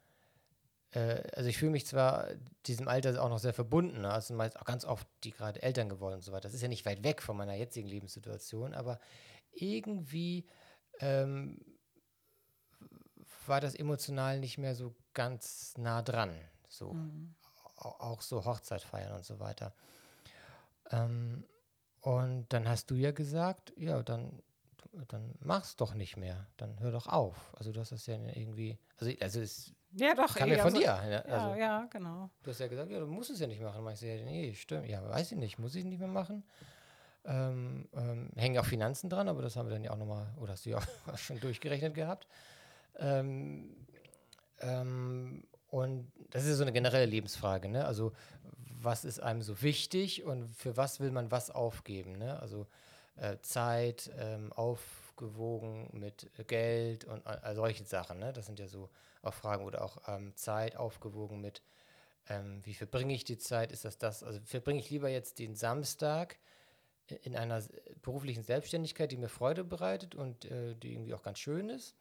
[0.91, 2.27] äh, also ich fühle mich zwar
[2.65, 4.11] diesem Alter auch noch sehr verbunden, ne?
[4.11, 6.43] also meist auch ganz oft die gerade Eltern geworden und so weiter.
[6.47, 8.99] Das ist ja nicht weit weg von meiner jetzigen Lebenssituation, aber
[9.51, 10.45] irgendwie
[10.99, 11.59] ähm,
[13.47, 16.35] war das emotional nicht mehr so ganz nah dran.
[16.67, 17.35] So Mhm.
[17.77, 19.73] au- auch so Hochzeit feiern und so weiter.
[20.91, 21.45] Ähm,
[22.01, 24.41] und dann hast du ja gesagt, ja, dann,
[25.09, 27.53] dann mach's doch nicht mehr, dann hör doch auf.
[27.57, 30.35] Also du hast das ja irgendwie, also, also es Ja, doch.
[30.35, 31.01] kam eh, ja von also- dir.
[31.01, 31.11] ne?
[31.11, 32.29] Ja, Also, ja, genau.
[32.43, 33.87] Du hast ja gesagt, ja, du musst es ja nicht machen.
[33.93, 34.87] Ich ja, nee, stimmt.
[34.87, 36.43] Ja, weiß ich nicht, muss ich nicht mehr machen.
[37.25, 40.53] Ähm, ähm, hängen auch Finanzen dran, aber das haben wir dann ja auch nochmal, oder
[40.53, 40.83] hast du ja auch
[41.17, 42.27] schon durchgerechnet gehabt.
[42.97, 43.75] Ähm,
[44.59, 47.85] ähm, und das ist so eine generelle Lebensfrage, ne?
[47.85, 48.13] Also,
[48.81, 52.39] was ist einem so wichtig und für was will man was aufgeben, ne?
[52.39, 52.67] Also,
[53.41, 58.33] Zeit ähm, aufgewogen mit äh, Geld und all, all solche Sachen, ne?
[58.33, 58.89] Das sind ja so
[59.21, 61.61] auch Fragen oder auch ähm, Zeit aufgewogen mit,
[62.29, 63.71] ähm, wie verbringe ich die Zeit?
[63.71, 64.23] Ist das das?
[64.23, 66.37] Also, verbringe ich lieber jetzt den Samstag
[67.23, 67.61] in einer
[68.01, 71.95] beruflichen Selbstständigkeit, die mir Freude bereitet und äh, die irgendwie auch ganz schön ist?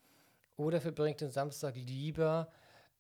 [0.57, 2.53] Oder verbringe ich den Samstag lieber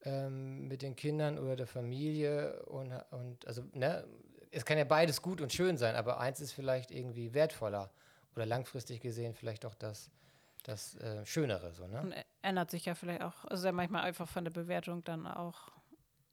[0.04, 4.04] ähm, mit den Kindern oder der Familie und, und also, ne,
[4.50, 7.90] es kann ja beides gut und schön sein, aber eins ist vielleicht irgendwie wertvoller
[8.34, 10.10] oder langfristig gesehen vielleicht auch das,
[10.64, 12.00] das äh, Schönere, so, ne?
[12.00, 15.70] Und ändert sich ja vielleicht auch, also ja manchmal einfach von der Bewertung dann auch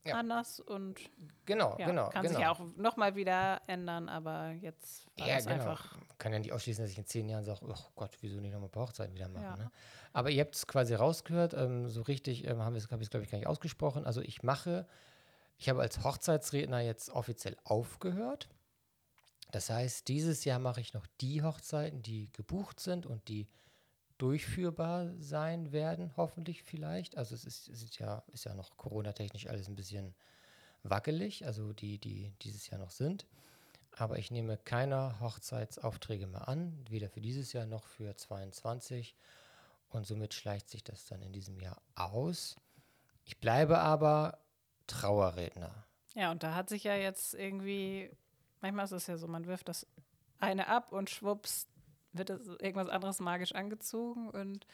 [0.03, 0.15] Ja.
[0.17, 0.99] anders und
[1.45, 2.33] Genau, ja, genau, kann genau.
[2.35, 5.51] sich ja auch nochmal wieder ändern, aber jetzt war Ja, genau.
[5.51, 5.97] einfach.
[6.19, 8.69] Kann ja nicht ausschließen, dass ich in zehn Jahren sage, oh Gott, wieso nicht nochmal
[8.69, 9.43] ein paar Hochzeiten wieder machen.
[9.43, 9.55] Ja.
[9.57, 9.71] Ne?
[10.13, 13.29] Aber ihr habt es quasi rausgehört, ähm, so richtig ähm, habe ich es, glaube ich,
[13.31, 14.05] gar nicht ausgesprochen.
[14.05, 14.87] Also ich mache,
[15.57, 18.47] ich habe als Hochzeitsredner jetzt offiziell aufgehört.
[19.55, 23.47] Das heißt, dieses Jahr mache ich noch die Hochzeiten, die gebucht sind und die
[24.17, 27.15] durchführbar sein werden, hoffentlich vielleicht.
[27.15, 30.13] Also es ist, es ist ja, ist ja noch Corona-technisch alles ein bisschen
[30.83, 33.27] wackelig, also die, die dieses Jahr noch sind.
[33.95, 39.15] Aber ich nehme keine Hochzeitsaufträge mehr an, weder für dieses Jahr noch für 22.
[39.87, 42.57] Und somit schleicht sich das dann in diesem Jahr aus.
[43.23, 44.37] Ich bleibe aber
[44.87, 45.85] Trauerredner.
[46.13, 48.11] Ja, und da hat sich ja jetzt irgendwie,
[48.65, 49.85] manchmal ist es ja so, man wirft das
[50.39, 51.67] eine ab und schwupps
[52.13, 54.65] wird das irgendwas anderes magisch angezogen und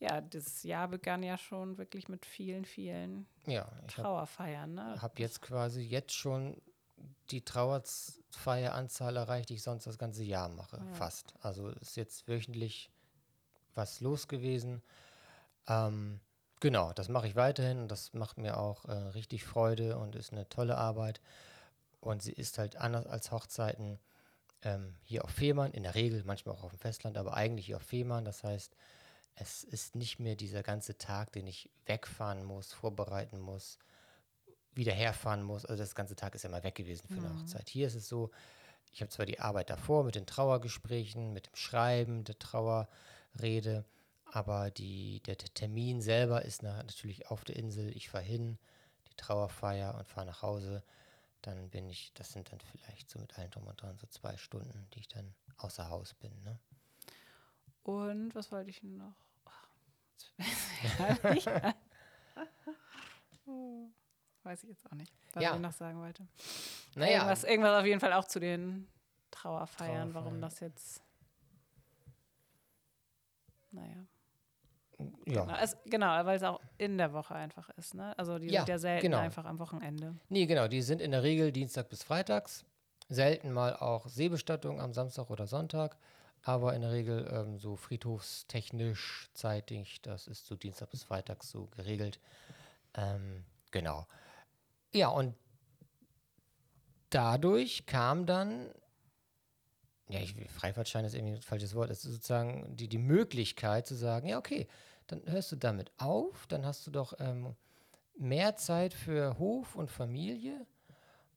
[0.00, 5.00] ja, das Jahr begann ja schon wirklich mit vielen, vielen Ja, ich habe Trauerfeiern, ne?
[5.00, 6.60] hab jetzt quasi jetzt schon
[7.30, 10.94] die Trauerfeieranzahl erreicht, die ich sonst das ganze Jahr mache, Ja.
[10.94, 11.34] fast.
[11.40, 12.90] Also ist jetzt wöchentlich
[13.74, 14.82] was los gewesen.
[15.68, 16.20] Ähm,
[16.60, 20.32] genau, das mache ich weiterhin und das macht mir auch äh, richtig Freude und ist
[20.32, 21.20] eine tolle Arbeit.
[22.04, 23.98] Und sie ist halt anders als Hochzeiten
[24.62, 27.76] ähm, hier auf Fehmarn, in der Regel, manchmal auch auf dem Festland, aber eigentlich hier
[27.76, 28.24] auf Fehmarn.
[28.24, 28.76] Das heißt,
[29.36, 33.78] es ist nicht mehr dieser ganze Tag, den ich wegfahren muss, vorbereiten muss,
[34.74, 35.64] wieder herfahren muss.
[35.64, 37.38] Also das ganze Tag ist ja mal weg gewesen für eine Mhm.
[37.40, 37.68] Hochzeit.
[37.70, 38.30] Hier ist es so,
[38.92, 43.84] ich habe zwar die Arbeit davor mit den Trauergesprächen, mit dem Schreiben der Trauerrede,
[44.26, 47.96] aber die, der, der Termin selber ist na, natürlich auf der Insel.
[47.96, 48.58] Ich fahre hin,
[49.08, 50.82] die Trauerfeier und fahre nach Hause.
[51.44, 54.34] Dann bin ich, das sind dann vielleicht so mit allen drum und dran so zwei
[54.38, 56.32] Stunden, die ich dann außer Haus bin.
[56.42, 56.58] Ne?
[57.82, 59.14] Und was wollte ich noch?
[63.46, 63.88] Oh,
[64.42, 65.54] Weiß ich jetzt auch nicht, was Ja.
[65.54, 66.26] ich noch sagen wollte.
[66.94, 68.88] Naja, Irgendwas, irgendwas auf jeden Fall auch zu den
[69.30, 70.40] Trauerfeiern, warum Trauerfeiern.
[70.42, 71.02] das jetzt.
[73.70, 74.06] Naja.
[75.26, 75.44] Ja.
[75.44, 78.16] Genau, es, genau weil es auch in der Woche einfach ist, ne?
[78.18, 79.18] Also die Ja, sind ja selten genau.
[79.18, 80.16] einfach am Wochenende.
[80.28, 82.64] Nee, genau, die sind in der Regel Dienstag bis Freitags.
[83.08, 85.96] Selten mal auch Seebestattung am Samstag oder Sonntag.
[86.42, 91.66] Aber in der Regel ähm, so friedhofstechnisch zeitig, das ist so Dienstag bis Freitags so
[91.68, 92.20] geregelt.
[92.94, 94.06] Ähm, genau.
[94.92, 95.34] Ja, und
[97.10, 98.70] dadurch kam dann,
[100.08, 103.94] ja, ich, Freifahrtschein ist irgendwie ein falsches Wort, es ist sozusagen die, die Möglichkeit zu
[103.94, 104.68] sagen, ja, okay,
[105.06, 107.54] dann hörst du damit auf, dann hast du doch ähm,
[108.16, 110.66] mehr Zeit für Hof und Familie.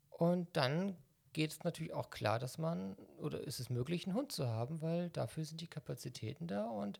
[0.09, 0.95] Und dann
[1.33, 4.81] geht es natürlich auch klar, dass man, oder ist es möglich, einen Hund zu haben,
[4.81, 6.65] weil dafür sind die Kapazitäten da.
[6.65, 6.99] Und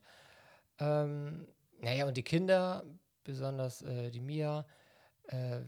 [0.78, 1.48] ähm,
[1.80, 2.84] naja, und die Kinder,
[3.24, 4.64] besonders äh, die Mia,
[5.26, 5.60] äh,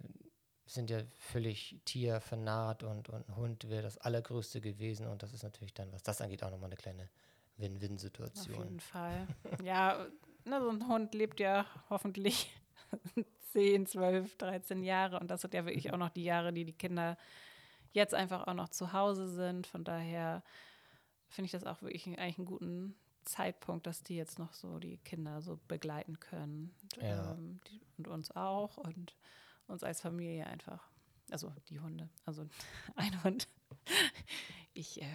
[0.72, 5.06] sind ja völlig tiervernarrt und, und ein Hund wäre das Allergrößte gewesen.
[5.06, 7.08] Und das ist natürlich dann, was das angeht, auch nochmal eine kleine
[7.56, 8.56] Win-Win-Situation.
[8.56, 9.26] Auf jeden Fall.
[9.64, 10.06] ja,
[10.44, 12.50] na, so ein Hund lebt ja hoffentlich
[13.52, 15.18] 10, 12, 13 Jahre.
[15.18, 17.18] Und das sind ja wirklich auch noch die Jahre, die die Kinder
[17.92, 19.66] jetzt einfach auch noch zu Hause sind.
[19.66, 20.44] Von daher
[21.28, 24.98] finde ich das auch wirklich eigentlich einen guten Zeitpunkt, dass die jetzt noch so die
[24.98, 26.72] Kinder so begleiten können.
[27.00, 27.32] Ja.
[27.32, 29.16] ähm, die, und uns auch und
[29.70, 30.82] uns als Familie einfach.
[31.30, 32.08] Also die Hunde.
[32.26, 32.44] Also
[32.96, 33.48] ein Hund.
[34.74, 35.06] Ich, äh,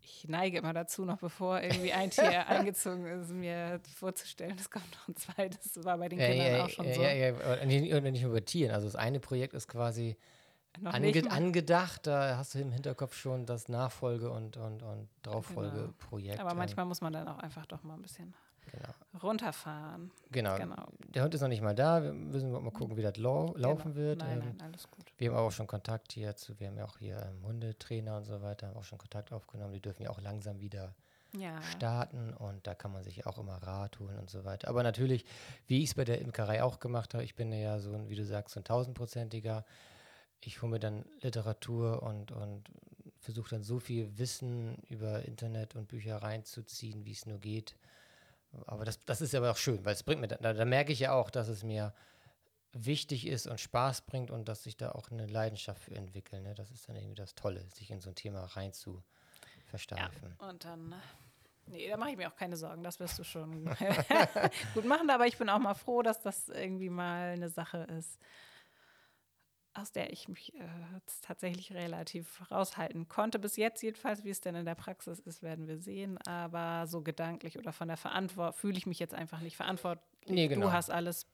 [0.00, 4.90] ich neige immer dazu, noch bevor irgendwie ein Tier eingezogen ist, mir vorzustellen, es kommt
[4.92, 5.72] noch ein zweites.
[5.72, 7.02] Das war bei den Ja, Kindern ja, auch schon ja, so.
[7.02, 8.74] ja, ja, und nicht, und nicht nur über Tieren.
[8.74, 10.16] Also das eine Projekt ist quasi
[10.82, 12.06] ange angedacht.
[12.06, 16.40] Da hast du im Hinterkopf schon das Nachfolge- und, und, und Drauffolgeprojekt.
[16.40, 18.34] Aber ähm, manchmal muss man dann auch einfach doch mal ein bisschen
[18.72, 19.22] Genau.
[19.22, 20.10] runterfahren.
[20.30, 20.56] Genau.
[20.56, 20.86] Genau.
[21.14, 22.02] Der Hund ist noch nicht mal da.
[22.02, 23.96] Wir müssen mal gucken, wie das lau laufen Genau.
[23.96, 24.18] wird.
[24.18, 25.04] Nein, ähm, nein, alles gut.
[25.18, 28.24] Wir haben auch schon Kontakt hier zu, wir haben ja auch hier ähm, Hundetrainer und
[28.24, 29.72] so weiter, haben auch schon Kontakt aufgenommen.
[29.72, 30.94] Die dürfen ja auch langsam wieder
[31.36, 31.60] Ja.
[31.62, 34.68] starten und da kann man sich auch immer Rat holen und so weiter.
[34.68, 35.24] Aber natürlich,
[35.66, 38.16] wie ich es bei der Imkerei auch gemacht habe, ich bin ja so ein, wie
[38.16, 39.64] du sagst, so ein tausendprozentiger.
[40.40, 42.64] Ich hole mir dann Literatur und, und
[43.20, 47.74] versuche dann so viel Wissen über Internet und Bücher reinzuziehen, wie es nur geht.
[48.66, 51.00] Aber das, das ist aber auch schön, weil es bringt mir, da, da merke ich
[51.00, 51.92] ja auch, dass es mir
[52.72, 56.40] wichtig ist und Spaß bringt und dass ich da auch eine Leidenschaft für entwickle.
[56.40, 56.54] Ne?
[56.54, 60.34] Das ist dann irgendwie das Tolle, sich in so ein Thema rein zu Ja, versteifen.
[60.38, 60.94] und dann,
[61.66, 63.64] nee, da mache ich mir auch keine Sorgen, das wirst du schon
[64.74, 65.08] gut machen.
[65.10, 68.18] Aber ich bin auch mal froh, dass das irgendwie mal eine Sache ist,
[69.74, 70.66] aus der ich mich äh,
[71.22, 73.38] tatsächlich relativ raushalten konnte.
[73.38, 76.18] Bis jetzt jedenfalls, wie es denn in der Praxis ist, werden wir sehen.
[76.26, 80.04] Aber so gedanklich oder von der Verantwortung fühle ich mich jetzt einfach nicht verantwortlich.
[80.26, 80.66] Nee, genau.
[80.66, 81.26] Du hast alles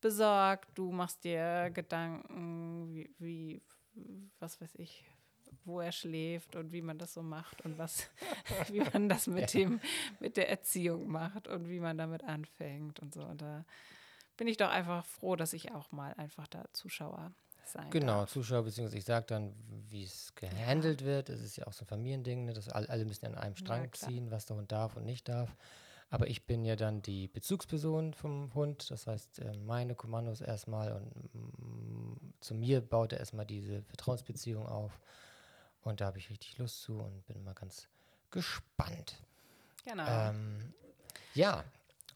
[0.00, 3.62] besorgt, du machst dir Gedanken, wie, wie
[4.40, 5.04] was weiß ich,
[5.64, 8.10] wo er schläft und wie man das so macht und was,
[8.70, 9.80] wie man das mit dem,
[10.18, 13.22] mit der Erziehung macht und wie man damit anfängt und so.
[13.22, 13.64] Und da
[14.36, 17.32] bin ich doch einfach froh, dass ich auch mal einfach da Zuschauer
[17.66, 18.30] sein Genau, darf.
[18.32, 19.54] Zuschauer, beziehungsweise ich sage dann,
[19.88, 21.28] wie es gehandelt wird.
[21.28, 22.52] Es ist ja auch so ein Familiending, ne?
[22.52, 24.08] dass alle, alle müssen an einem Strang klar.
[24.10, 25.54] ziehen, was der Hund darf und nicht darf.
[26.10, 28.90] Aber ich bin ja dann die Bezugsperson vom Hund.
[28.90, 31.10] Das heißt, äh, meine Kommandos erstmal und
[32.40, 35.00] zu mir baut er erstmal diese Vertrauensbeziehung auf.
[35.82, 37.88] Und da habe ich richtig Lust zu und bin mal ganz
[38.30, 39.16] gespannt.
[39.84, 40.06] Genau.
[40.06, 40.74] Ähm,
[41.34, 41.64] ja,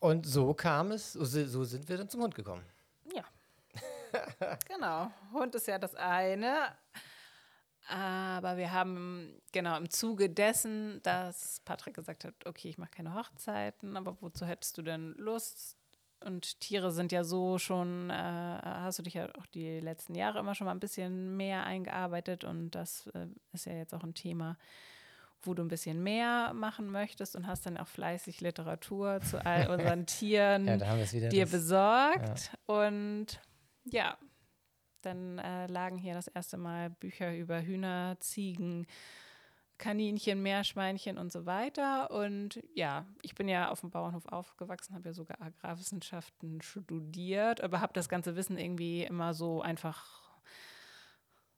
[0.01, 2.63] und so kam es, so, so sind wir dann zum Hund gekommen.
[4.40, 4.59] Ja.
[4.68, 5.11] genau.
[5.33, 6.77] Hund ist ja das eine.
[7.88, 13.14] Aber wir haben genau im Zuge dessen, dass Patrick gesagt hat, okay, ich mache keine
[13.14, 15.77] Hochzeiten, aber wozu hättest du denn Lust?
[16.25, 20.40] Und Tiere sind ja so schon, äh, hast du dich ja auch die letzten Jahre
[20.40, 24.14] immer schon mal ein bisschen mehr eingearbeitet und das äh, ist ja jetzt auch ein
[24.14, 24.57] Thema,
[25.42, 29.68] wo du ein bisschen mehr machen möchtest und hast dann auch fleißig Literatur zu all
[29.70, 30.77] unseren Tieren Ja,
[31.29, 32.51] dir besorgt.
[32.64, 33.40] Und
[33.85, 34.16] ja,
[35.07, 38.87] dann äh, lagen hier das erste Mal Bücher über Hühner, Ziegen,
[39.79, 42.11] Kaninchen, Meerschweinchen und so weiter.
[42.11, 47.81] Und ja, ich bin ja auf dem Bauernhof aufgewachsen, habe ja sogar Agrarwissenschaften studiert, aber
[47.81, 50.27] habe das ganze Wissen irgendwie immer so einfach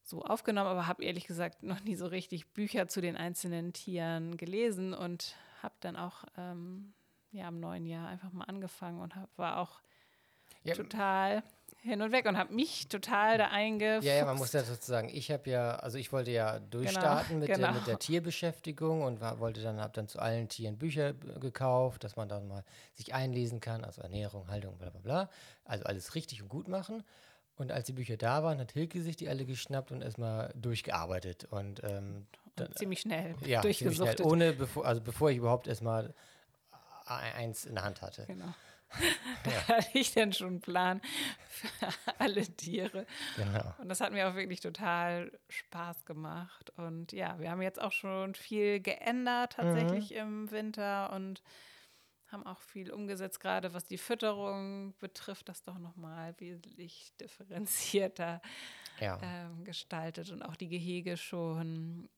[0.03, 4.37] so aufgenommen, aber habe ehrlich gesagt noch nie so richtig Bücher zu den einzelnen Tieren
[4.37, 6.95] gelesen und habe dann auch ähm,
[7.31, 9.81] ja im neuen Jahr einfach mal angefangen und hab, war auch
[10.65, 11.43] Ja, total
[11.83, 14.07] hin und weg und habe mich total da eingefuchst.
[14.07, 17.49] Ja, ja, man muss ja sozusagen, ich habe ja, also ich wollte ja durchstarten mit,
[17.49, 17.73] der, genau.
[17.73, 22.17] mit der Tierbeschäftigung und war, wollte dann, habe dann zu allen Tieren Bücher gekauft, dass
[22.17, 22.65] man dann mal
[22.95, 25.31] sich einlesen kann, also Ernährung, Haltung, bla bla bla.
[25.65, 27.05] Also alles richtig und gut machen.
[27.57, 31.47] Und als die Bücher da waren, hat Hilke sich die alle geschnappt und erstmal durchgearbeitet.
[31.51, 34.21] Und ähm, dann, ziemlich schnell ja, ziemlich schnell, durchgesuchtet.
[34.21, 36.15] ohne, bevor, also bevor ich überhaupt erstmal
[37.09, 38.25] e- eins in der Hand hatte.
[38.27, 38.55] Genau.
[39.45, 41.01] da hatte ich dann schon einen Plan
[41.49, 43.07] für alle Tiere.
[43.37, 43.75] Genau.
[43.79, 46.71] Und das hat mir auch wirklich total Spaß gemacht.
[46.77, 51.43] Und ja, wir haben jetzt auch schon viel geändert tatsächlich im Winter und
[52.31, 58.43] haben auch viel umgesetzt, gerade was die Fütterung betrifft, das doch nochmal wesentlich differenzierter
[59.01, 59.19] Ja.
[59.23, 62.09] ähm, gestaltet und auch die Gehege schon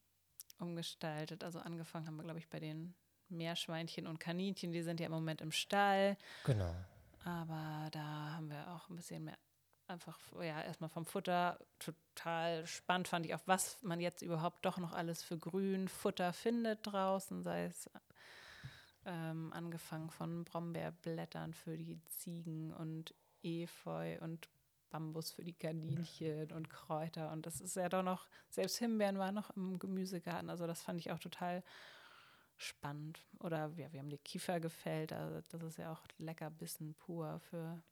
[0.59, 1.45] umgestaltet.
[1.45, 2.95] Also angefangen haben wir, glaube ich, bei den
[3.31, 6.17] Meerschweinchen und Kaninchen, die sind ja im Moment im Stall.
[6.45, 6.75] Genau.
[7.25, 9.39] Aber da haben wir auch ein bisschen mehr
[9.91, 14.79] einfach, ja, erstmal vom Futter total spannend fand ich auch, was man jetzt überhaupt doch
[14.79, 17.91] noch alles für Grünfutter findet draußen, sei es
[19.05, 24.49] ähm, angefangen von Brombeerblättern für die Ziegen und Efeu und
[24.91, 27.31] Bambus für die Kaninchen und Kräuter.
[27.33, 30.51] Und das ist ja doch noch, selbst Himbeeren waren noch im Gemüsegarten.
[30.51, 31.63] Also das fand ich auch total
[32.63, 33.25] spannend.
[33.41, 35.13] Oder ja, wir haben die Kiefer gefällt.
[35.13, 37.83] Also das ist ja auch Leckerbissen pur für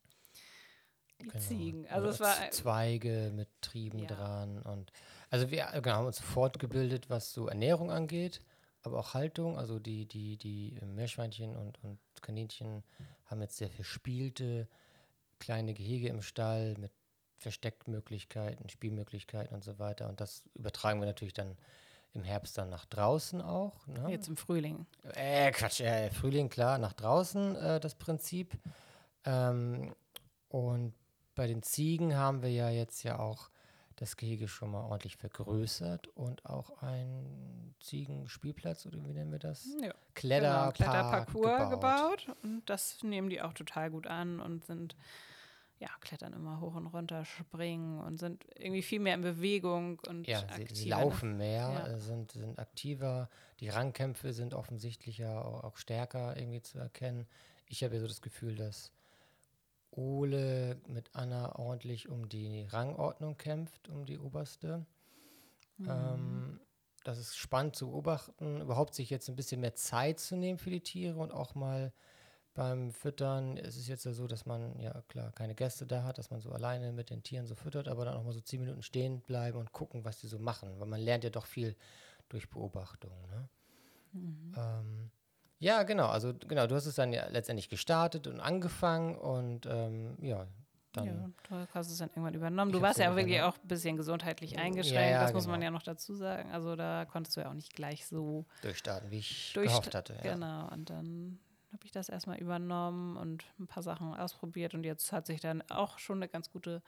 [1.21, 1.43] die genau.
[1.43, 1.87] Ziegen.
[1.87, 4.07] Also Oder es war Zweige mit Trieben ja.
[4.07, 4.91] dran und
[5.29, 8.41] also wir genau, haben uns fortgebildet, was so Ernährung angeht,
[8.81, 9.57] aber auch Haltung.
[9.57, 12.83] Also die die die Meerschweinchen und und Kaninchen
[13.25, 14.67] haben jetzt sehr verspielte
[15.39, 16.91] kleine Gehege im Stall mit
[17.37, 20.09] Versteckmöglichkeiten, Spielmöglichkeiten und so weiter.
[20.09, 21.57] Und das übertragen wir natürlich dann
[22.13, 23.85] im Herbst dann nach draußen auch.
[23.87, 24.07] Ne?
[24.09, 24.85] Jetzt im Frühling.
[25.13, 28.57] Äh, Quatsch, äh, Frühling, klar, nach draußen äh, das Prinzip.
[29.25, 29.93] Ähm,
[30.47, 30.93] und
[31.35, 33.49] bei den Ziegen haben wir ja jetzt ja auch
[33.99, 39.67] das Gehege schon mal ordentlich vergrößert und auch ein Ziegenspielplatz oder wie nennen wir das?
[39.81, 39.93] Ja.
[40.15, 42.25] Kletterpark genau, Kletterparcours gebaut.
[42.25, 42.37] gebaut.
[42.43, 44.95] Und das nehmen die auch total gut an und sind
[45.79, 50.27] ja, klettern immer hoch und runter, springen und sind irgendwie viel mehr in Bewegung und
[50.27, 51.87] ja, sie, sie laufen mehr, ja.
[51.87, 53.29] Äh, sind, sind aktiver.
[53.61, 57.27] Die Rangkämpfe sind offensichtlicher, auch, auch stärker irgendwie zu erkennen.
[57.65, 58.91] Ich habe ja so das Gefühl, dass
[59.91, 64.85] Ole mit Anna ordentlich um die Rangordnung kämpft, um die oberste.
[65.77, 65.89] Mhm.
[65.89, 66.59] Ähm,
[67.05, 70.69] das ist spannend zu beobachten, überhaupt sich jetzt ein bisschen mehr Zeit zu nehmen für
[70.69, 71.93] die Tiere und auch mal
[72.53, 76.17] beim Füttern ist es jetzt ja so, dass man ja klar keine Gäste da hat,
[76.17, 78.59] dass man so alleine mit den Tieren so füttert, aber dann auch mal so zehn
[78.59, 81.75] Minuten stehen bleiben und gucken, was die so machen, weil man lernt ja doch viel
[82.27, 83.11] durch Beobachtung.
[83.29, 83.49] Ne?
[84.13, 84.55] Mhm.
[84.57, 85.11] Ähm,
[85.59, 90.17] ja, genau, also genau, du hast es dann ja letztendlich gestartet und angefangen und ähm,
[90.21, 90.47] ja,
[90.93, 91.05] dann.
[91.05, 92.71] Ja, du hast es dann irgendwann übernommen.
[92.71, 95.65] Du warst ja wirklich auch ein bisschen gesundheitlich eingeschränkt, ja, ja, das muss man genau.
[95.65, 96.51] ja noch dazu sagen.
[96.51, 100.15] Also da konntest du ja auch nicht gleich so durchstarten, wie ich gehofft hatte.
[100.23, 100.33] Ja.
[100.33, 101.39] Genau, und dann
[101.71, 105.61] habe ich das erstmal übernommen und ein paar Sachen ausprobiert und jetzt hat sich dann
[105.69, 106.81] auch schon eine ganz gute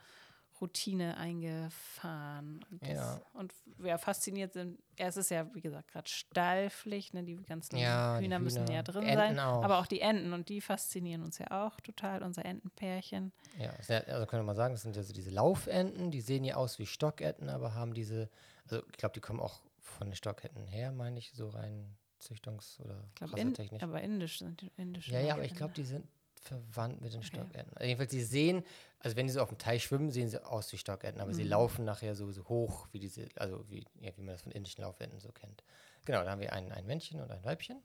[0.62, 2.64] Routine eingefahren.
[2.70, 3.20] Und, das, ja.
[3.32, 7.24] und wer fasziniert sind, es ist ja, wie gesagt, gerade Stallpflicht, ne?
[7.24, 9.64] die ganzen ja, Hühner, die müssen ja drin Enten sein, auch.
[9.64, 13.32] aber auch die Enten und die faszinieren uns ja auch total, unser Entenpärchen.
[13.58, 16.54] Ja, also können wir mal sagen, das sind ja so diese Laufenten, die sehen ja
[16.54, 18.30] aus wie Stockenten, aber haben diese,
[18.64, 22.80] also ich glaube, die kommen auch von den Stockenten her, meine ich, so rein Züchtungs-
[22.80, 23.82] oder Rassetechnisch.
[23.82, 25.08] In, aber indisch sind indisch.
[25.08, 26.06] Ja, ja, aber ich glaube, die sind
[26.42, 27.28] verwandt mit den okay.
[27.28, 27.76] Stockenten.
[27.76, 28.64] Also jedenfalls, sie sehen,
[28.98, 31.36] also wenn sie so auf dem Teich schwimmen, sehen sie aus wie Stockenten, aber mhm.
[31.36, 34.82] sie laufen nachher sowieso hoch, wie diese, also wie, ja, wie man das von indischen
[34.82, 35.62] Laufenten so kennt.
[36.04, 37.80] Genau, da haben wir ein, ein Männchen und ein Weibchen.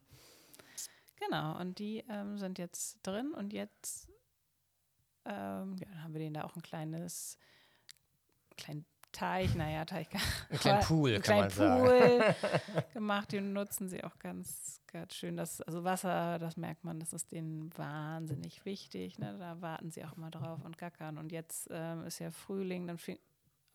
[1.20, 4.08] Genau, und die ähm, sind jetzt drin und jetzt
[5.26, 7.38] ähm, ja, haben wir denen da auch ein kleines,
[8.56, 8.86] kleinen
[9.18, 10.08] Teich, naja, Teich.
[10.52, 12.36] Ein kleinen Pool, ein kann man Pool
[12.94, 13.32] gemacht.
[13.32, 15.36] Den nutzen sie auch ganz, ganz schön.
[15.36, 19.18] Das, also Wasser, das merkt man, das ist denen wahnsinnig wichtig.
[19.18, 19.36] Ne?
[19.40, 21.18] Da warten sie auch immer drauf und gackern.
[21.18, 23.18] Und jetzt ähm, ist ja Frühling, dann fing,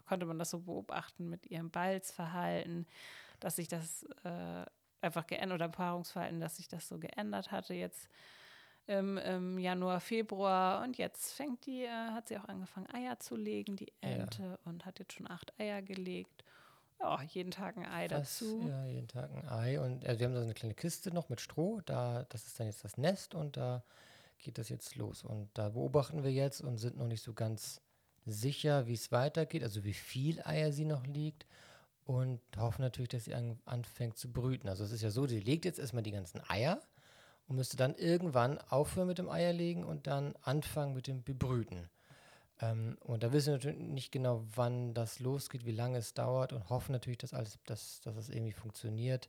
[0.07, 2.87] konnte man das so beobachten mit ihrem Balzverhalten,
[3.41, 4.65] dass sich das äh,
[5.01, 7.75] einfach geändert oder Paarungsverhalten, dass sich das so geändert hatte.
[7.75, 8.09] Jetzt
[8.87, 13.37] im, im, Januar, Februar und jetzt fängt die, äh, hat sie auch angefangen, Eier zu
[13.37, 14.59] legen, die Ente, ja.
[14.65, 16.45] und hat jetzt schon acht Eier gelegt.
[17.01, 18.65] Ja, jeden Tag ein Ei Fast, dazu.
[18.69, 19.81] Ja, jeden Tag ein Ei.
[19.81, 21.81] Und äh, wir haben so eine kleine Kiste noch mit Stroh.
[21.85, 23.83] Da, das ist dann jetzt das Nest und da
[24.39, 25.25] geht das jetzt los.
[25.25, 27.81] Und da beobachten wir jetzt und sind noch nicht so ganz
[28.25, 31.47] sicher, wie es weitergeht, also wie viel Eier sie noch liegt.
[32.05, 34.69] Und hoffen natürlich, dass sie an, anfängt zu brüten.
[34.69, 36.81] Also es ist ja so, sie legt jetzt erstmal die ganzen Eier
[37.53, 41.91] und müsste dann irgendwann aufhören mit dem Eierlegen und dann anfangen mit dem Bebrüten.
[42.63, 46.55] Ähm, und da wissen wir natürlich nicht genau, wann das losgeht, wie lange es dauert
[46.55, 49.29] und hoffen natürlich, dass alles, dass, dass es irgendwie funktioniert.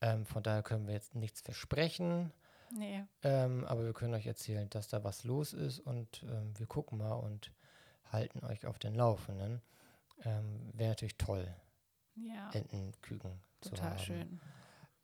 [0.00, 2.32] Ähm, von daher können wir jetzt nichts versprechen.
[2.70, 3.04] Nee.
[3.22, 6.96] Ähm, aber wir können euch erzählen, dass da was los ist und ähm, wir gucken
[6.96, 7.52] mal und
[8.10, 9.60] halten euch auf den Laufenden.
[10.24, 11.46] Ähm, wäre natürlich toll,
[12.14, 12.50] ja.
[12.52, 13.76] Entenküken zu haben.
[13.76, 14.40] Total schön.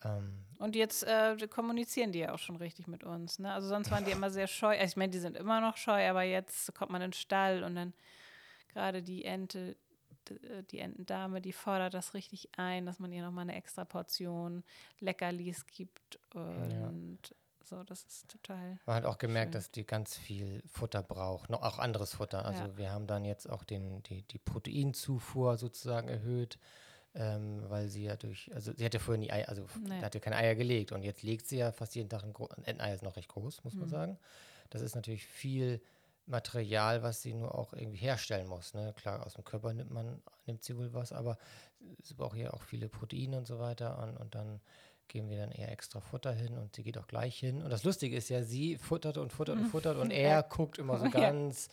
[0.05, 3.39] Ähm, und jetzt äh, kommunizieren die ja auch schon richtig mit uns.
[3.39, 3.53] Ne?
[3.53, 4.79] Also sonst waren die immer sehr scheu.
[4.79, 7.63] Also ich meine, die sind immer noch scheu, aber jetzt kommt man in den Stall
[7.65, 7.95] und dann
[8.73, 9.77] gerade die Ente,
[10.29, 14.65] äh, die Entendame, die fordert das richtig ein, dass man ihr nochmal eine extra Portion
[14.99, 16.19] Leckerlis gibt.
[16.35, 17.37] Und ja.
[17.65, 18.79] so, das ist total.
[18.87, 19.61] Man hat auch gemerkt, schön.
[19.61, 22.45] dass die ganz viel Futter braucht, noch auch anderes Futter.
[22.45, 22.77] Also ja.
[22.77, 26.59] wir haben dann jetzt auch den, die, die Proteinzufuhr sozusagen erhöht
[27.15, 30.01] ähm, weil sie ja durch, also sie hat ja vorher nie Eier, also nee.
[30.01, 32.65] hat ja keine Eier gelegt und jetzt legt sie ja fast jeden Tag ein, ein
[32.65, 33.81] Entenei ist noch recht groß, muss mhm.
[33.81, 34.19] man sagen.
[34.71, 35.81] Das ist natürlich viel
[36.27, 38.75] Material, was sie nur auch irgendwie herstellen muss.
[38.75, 38.95] Ne?
[38.97, 41.37] Klar, aus dem Körper nimmt man, nimmt sie wohl was, aber
[42.03, 44.61] sie braucht ja auch viele Proteine und so weiter und, und dann
[45.09, 47.63] geben wir dann eher extra Futter hin und sie geht auch gleich hin.
[47.63, 50.99] Und das Lustige ist ja, sie futtert und futtert und futtert und er guckt immer
[50.99, 51.69] so ganz,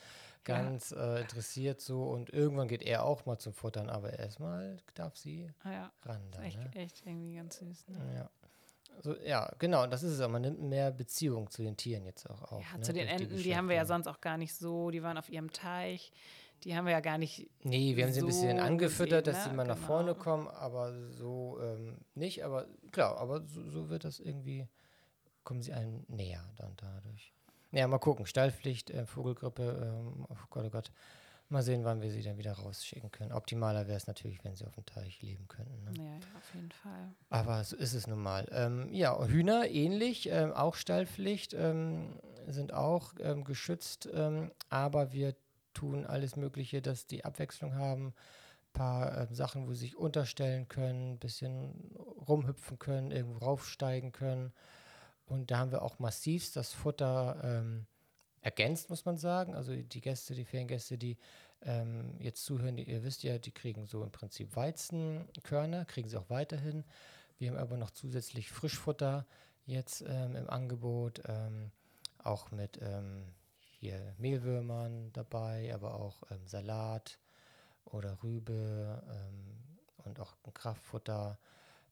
[0.47, 5.15] ganz äh, interessiert so und irgendwann geht er auch mal zum Futtern, aber erstmal darf
[5.15, 6.21] sie Ah ja, ran.
[6.31, 6.71] Dann, echt, ne?
[6.75, 7.87] echt irgendwie ganz süß.
[7.89, 8.15] Ne?
[8.15, 8.29] Ja.
[9.03, 10.29] So, ja, genau, und das ist es auch.
[10.29, 12.63] Man nimmt mehr Beziehung zu den Tieren jetzt auch auf.
[12.63, 14.89] Ja, ne, zu den durch Enten, die haben wir ja sonst auch gar nicht so,
[14.89, 16.11] die waren auf ihrem Teich,
[16.63, 19.35] die haben wir ja gar nicht, Nee, wir haben sie ein bisschen so angefüttert, gesehen,
[19.35, 19.57] dass sie ne?
[19.57, 20.23] mal nach vorne Genau.
[20.23, 22.43] kommen, aber so ähm, nicht.
[22.43, 24.67] Aber klar, aber so, so wird das irgendwie,
[25.43, 27.33] kommen sie einem näher dann dadurch.
[27.71, 28.25] Ja, mal gucken.
[28.25, 30.91] Stallpflicht, äh, Vogelgrippe, ähm, oh Gott, oh Gott.
[31.49, 33.31] Mal sehen, wann wir sie dann wieder rausschicken können.
[33.31, 35.81] Optimaler wäre es natürlich, wenn sie auf dem Teich leben könnten.
[35.85, 35.91] Ne?
[35.95, 37.13] ja, auf jeden Fall.
[37.29, 38.47] Aber so ist es nun mal.
[38.51, 45.35] Ähm, ja, Hühner ähnlich, ähm, auch Stallpflicht, ähm, sind auch ähm, geschützt, ähm, aber wir
[45.73, 48.07] tun alles Mögliche, dass die Abwechslung haben.
[48.07, 51.95] Ein paar ähm, Sachen, wo sie sich unterstellen können, ein bisschen
[52.27, 54.51] rumhüpfen können, irgendwo raufsteigen können.
[55.27, 57.85] Und da haben wir auch massivst das Futter ähm,
[58.41, 59.55] ergänzt, muss man sagen.
[59.55, 61.17] Also die Gäste, die Feriengäste, die
[61.61, 66.17] ähm, jetzt zuhören, die, ihr wisst ja, die kriegen so im Prinzip Weizenkörner, kriegen sie
[66.17, 66.85] auch weiterhin.
[67.37, 69.25] Wir haben aber noch zusätzlich Frischfutter
[69.65, 71.71] jetzt ähm, im Angebot, ähm,
[72.23, 73.25] auch mit ähm,
[73.79, 77.19] hier Mehlwürmern dabei, aber auch ähm, Salat
[77.83, 79.01] oder Rübe
[80.03, 81.37] und auch Kraftfutter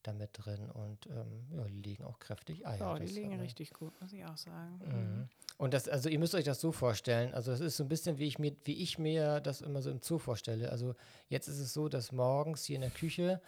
[0.08, 2.80] damit drin und ähm, ja, die legen auch kräftig Eier.
[2.80, 4.80] Ja, die äh, richtig gut, muss ich auch sagen.
[4.86, 5.30] Mhm.
[5.58, 8.18] Und das, also ihr müsst euch das so vorstellen, also das ist so ein bisschen,
[8.18, 10.70] wie ich mir, wie ich mir das immer so im Zoo vorstelle.
[10.70, 10.96] Also
[11.30, 13.42] jetzt ist es so, dass morgens hier in der Küche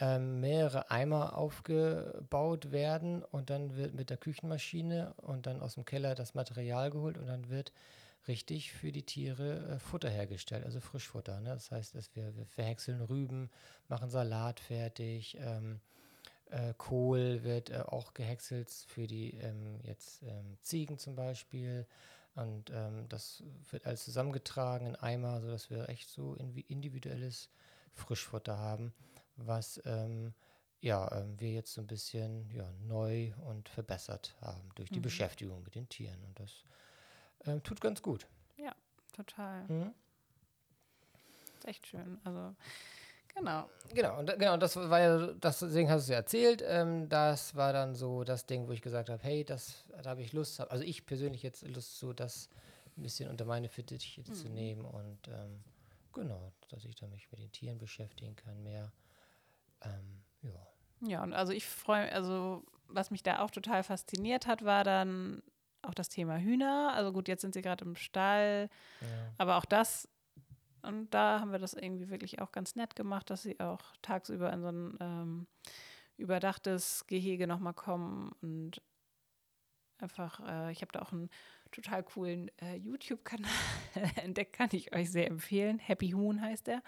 [0.00, 5.84] ähm, mehrere Eimer aufgebaut werden und dann wird mit der Küchenmaschine und dann aus dem
[5.84, 7.72] Keller das Material geholt und dann wird
[8.28, 11.40] richtig für die Tiere äh, Futter hergestellt, also Frischfutter.
[11.40, 11.50] Ne?
[11.50, 13.50] Das heißt, dass wir, wir verhäckseln Rüben,
[13.88, 15.80] machen Salat fertig, ähm,
[16.54, 21.86] äh, Kohl wird äh, auch gehäckselt für die ähm, jetzt ähm, Ziegen zum Beispiel.
[22.34, 26.34] Und ähm, das wird alles zusammengetragen in Eimer, sodass wir echt so
[26.68, 27.48] individuelles
[27.92, 28.92] Frischfutter haben,
[29.36, 30.34] was ähm,
[30.80, 35.04] ja, ähm, wir jetzt so ein bisschen ja, neu und verbessert haben durch die Mhm.
[35.04, 36.22] Beschäftigung mit den Tieren.
[36.24, 36.64] Und das
[37.46, 38.26] ähm, tut ganz gut.
[39.14, 39.64] Total.
[39.68, 39.94] Mhm.
[41.58, 42.20] Ist echt schön.
[42.24, 42.54] Also,
[43.34, 43.68] genau.
[43.92, 46.62] Genau, und, da- genau, das war ja, das, deswegen hast du es ja erzählt.
[46.66, 50.22] Ähm, das war dann so das Ding, wo ich gesagt habe, hey, das, da habe
[50.22, 52.48] ich Lust, hab, also ich persönlich jetzt Lust, so das
[52.96, 54.54] ein bisschen unter meine Fittiche zu Mhm.
[54.54, 55.62] nehmen und ähm,
[56.12, 58.90] genau, dass ich dann mich mit den Tieren beschäftigen kann mehr.
[59.82, 60.66] Ähm, ja.
[61.06, 65.42] Ja, und also ich freue also was mich da auch total fasziniert hat, war dann
[65.82, 66.92] auch das Thema Hühner.
[66.94, 68.68] Also gut, jetzt sind sie gerade im Stall,
[69.00, 69.06] ja.
[69.38, 70.08] aber auch das,
[70.84, 74.52] und da haben wir das irgendwie wirklich auch ganz nett gemacht, dass sie auch tagsüber
[74.52, 75.46] in so ein ähm,
[76.16, 78.80] überdachtes Gehege nochmal kommen und
[79.98, 81.30] einfach, äh, ich habe da auch einen
[81.72, 83.50] total coolen äh, YouTube-Kanal
[84.22, 85.78] entdeckt, kann ich euch sehr empfehlen.
[85.78, 86.82] Happy Huhn heißt der.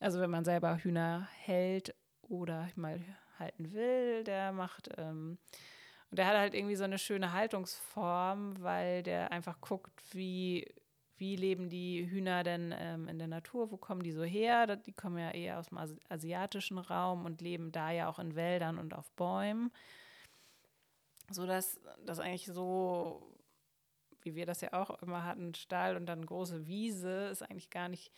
[0.00, 3.00] Also wenn man selber Hühner hält oder mal
[3.38, 5.38] halten will, der macht, ähm,
[6.10, 10.72] und der hat halt irgendwie so eine schöne Haltungsform, weil der einfach guckt, wie,
[11.16, 14.76] wie leben die Hühner denn ähm, in der Natur, wo kommen die so her?
[14.76, 18.34] Die kommen ja eher aus dem Asi asiatischen Raum und leben da ja auch in
[18.34, 19.70] Wäldern und auf Bäumen.
[21.30, 23.34] So dass das eigentlich so,
[24.22, 27.88] wie wir das ja auch immer hatten, Stall und dann große Wiese, ist eigentlich gar
[27.88, 28.12] nicht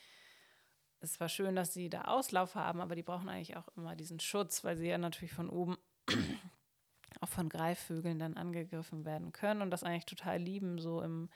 [1.01, 4.21] es war schön, dass sie da Auslauf haben, aber die brauchen eigentlich auch immer diesen
[4.21, 5.77] Schutz, weil sie ja natürlich von oben
[7.21, 11.29] auch von Greifvögeln dann angegriffen werden können und das eigentlich total lieben, so im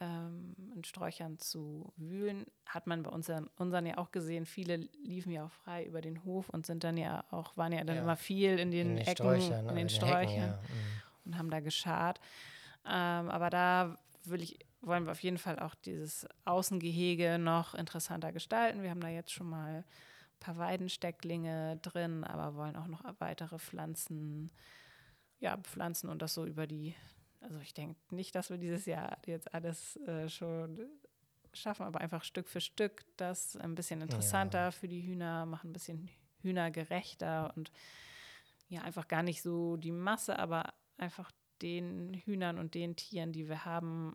[0.00, 2.46] ähm, in Sträuchern zu wühlen.
[2.66, 4.46] Hat man bei unseren, unseren ja auch gesehen.
[4.46, 7.84] Viele liefen ja auch frei über den Hof und sind dann ja auch, waren ja
[7.84, 8.02] dann Ja.
[8.02, 10.58] immer viel in den, In den Ecken, Sträuchern, in den Hecken, Sträuchern ja.
[10.62, 11.02] Mhm.
[11.26, 12.18] und haben da geschart.
[12.86, 18.32] Ähm, aber da will ich, wollen wir auf jeden Fall auch dieses Außengehege noch interessanter
[18.32, 18.82] gestalten.
[18.82, 19.84] Wir haben da jetzt schon mal ein
[20.40, 24.50] paar Weidenstecklinge drin, aber wollen auch noch weitere Pflanzen,
[25.40, 26.94] ja, pflanzen und das so über die,
[27.40, 30.78] also ich denke nicht, dass wir dieses Jahr jetzt alles äh, schon
[31.52, 35.72] schaffen, aber einfach Stück für Stück das ein bisschen interessanter für die Hühner, machen ein
[35.72, 36.08] bisschen
[36.42, 37.72] hühnergerechter und
[38.68, 43.48] ja, einfach gar nicht so die Masse, aber einfach den Hühnern und den Tieren, die
[43.48, 44.14] wir haben,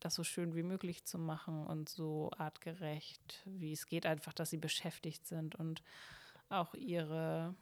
[0.00, 4.50] das so schön wie möglich zu machen und so artgerecht, wie es geht, einfach, dass
[4.50, 5.82] sie beschäftigt sind und
[6.48, 7.54] auch ihre,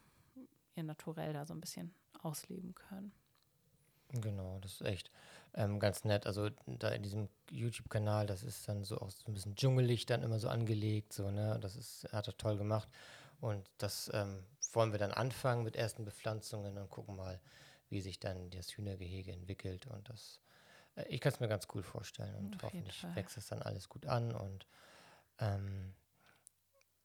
[0.75, 3.13] ihr Naturell da so ein bisschen ausleben können.
[4.21, 5.11] Genau, das ist echt
[5.53, 6.27] ähm, ganz nett.
[6.27, 10.23] Also da in diesem YouTube-Kanal, das ist dann so auch so ein bisschen dschungelig dann
[10.23, 11.57] immer so angelegt, so, ne?
[11.61, 12.89] Das ist, hat er toll gemacht.
[13.39, 14.43] Und das ähm,
[14.73, 17.39] wollen wir dann anfangen mit ersten Bepflanzungen und gucken mal,
[17.89, 19.87] wie sich dann das Hühnergehege entwickelt.
[19.87, 20.39] Und das,
[20.95, 22.35] äh, ich kann es mir ganz cool vorstellen.
[22.35, 24.33] Und Auf hoffentlich wächst es dann alles gut an.
[24.33, 24.67] Und
[25.39, 25.93] ähm,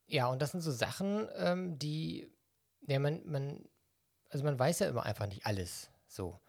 [0.06, 2.28] ja, und das sind so Sachen, ähm, die,
[2.86, 3.64] ja, man, man,
[4.30, 6.40] also man weiß ja immer einfach nicht alles so.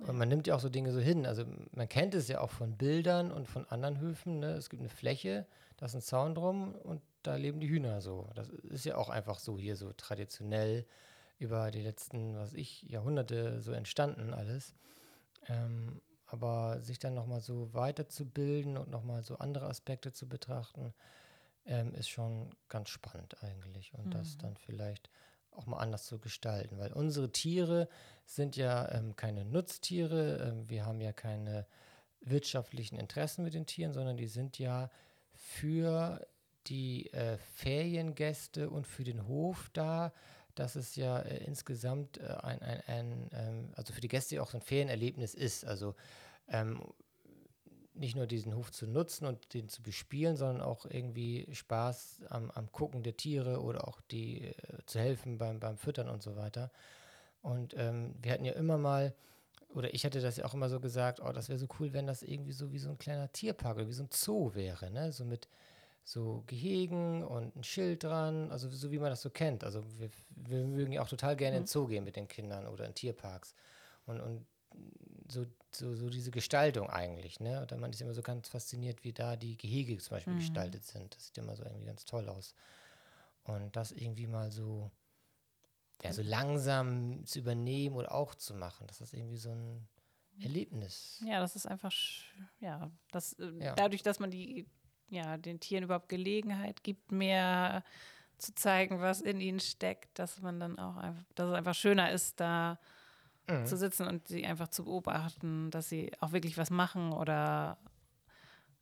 [0.00, 1.26] Und man nimmt ja auch so Dinge so hin.
[1.26, 4.40] Also man kennt es ja auch von Bildern und von anderen Höfen.
[4.40, 4.52] Ne?
[4.54, 8.28] Es gibt eine Fläche, da ist ein Zaun drum und da leben die Hühner so.
[8.34, 10.84] Das ist ja auch einfach so hier so traditionell
[11.38, 14.74] über die letzten, was ich, Jahrhunderte so entstanden alles.
[15.48, 20.92] Ähm, aber sich dann nochmal so weiterzubilden und nochmal so andere Aspekte zu betrachten,
[21.66, 23.94] ähm, ist schon ganz spannend eigentlich.
[23.94, 25.10] Und das dann vielleicht
[25.56, 26.78] auch mal anders zu gestalten.
[26.78, 27.88] Weil unsere Tiere
[28.26, 31.66] sind ja ähm, keine Nutztiere, ähm, wir haben ja keine
[32.20, 34.90] wirtschaftlichen Interessen mit den Tieren, sondern die sind ja
[35.32, 36.26] für
[36.66, 40.12] die äh, Feriengäste und für den Hof da,
[40.54, 44.50] dass es ja äh, insgesamt äh, ein, ein, ein ähm, also für die Gäste auch
[44.50, 45.64] so ein Ferienerlebnis ist.
[45.64, 45.94] Also
[46.48, 46.80] ähm,
[47.94, 52.50] nicht nur diesen Hof zu nutzen und den zu bespielen, sondern auch irgendwie Spaß am,
[52.50, 54.54] am Gucken der Tiere oder auch die äh,
[54.86, 56.70] zu helfen beim, beim Füttern und so weiter.
[57.42, 59.14] Und ähm, wir hatten ja immer mal,
[59.68, 62.06] oder ich hatte das ja auch immer so gesagt, oh, das wäre so cool, wenn
[62.06, 65.12] das irgendwie so wie so ein kleiner Tierpark oder wie so ein Zoo wäre, ne?
[65.12, 65.48] So mit
[66.04, 69.64] so Gehegen und ein Schild dran, also so wie man das so kennt.
[69.64, 72.66] Also wir, wir mögen ja auch total gerne in den Zoo gehen mit den Kindern
[72.66, 73.54] oder in Tierparks.
[74.06, 74.46] Und, und
[75.28, 75.46] so,
[75.76, 77.60] so, so diese Gestaltung eigentlich, ne?
[77.60, 81.14] Und man ist immer so ganz fasziniert, wie da die Gehege zum Beispiel gestaltet sind.
[81.14, 82.54] Das sieht immer so irgendwie ganz toll aus.
[83.44, 84.90] Und das irgendwie mal so,
[86.02, 89.86] ja, so langsam zu übernehmen oder auch zu machen, das irgendwie so ein
[90.40, 91.22] Erlebnis.
[91.24, 91.92] Ja, das ist einfach,
[92.60, 93.74] ja, das, äh, Ja.
[93.74, 94.66] dadurch, dass man die,
[95.08, 97.84] ja, den Tieren überhaupt Gelegenheit gibt, mehr
[98.38, 102.10] zu zeigen, was in ihnen steckt, dass man dann auch einfach, dass es einfach schöner
[102.10, 102.78] ist, da
[103.48, 103.66] Mhm.
[103.66, 107.76] zu sitzen und sie einfach zu beobachten, dass sie auch wirklich was machen oder,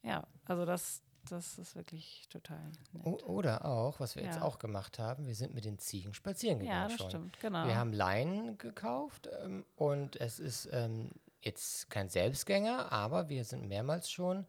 [0.02, 2.60] ja, also das, das ist wirklich total
[2.92, 3.22] nett.
[3.24, 4.42] Oder auch, was wir jetzt Ja.
[4.42, 7.10] auch gemacht haben, wir sind mit den Ziegen spazieren gegangen ja, das schon.
[7.10, 7.66] stimmt, genau.
[7.66, 11.10] Wir haben Leinen gekauft ähm, und es ist ähm,
[11.40, 14.46] jetzt kein Selbstgänger, aber wir sind mehrmals schon,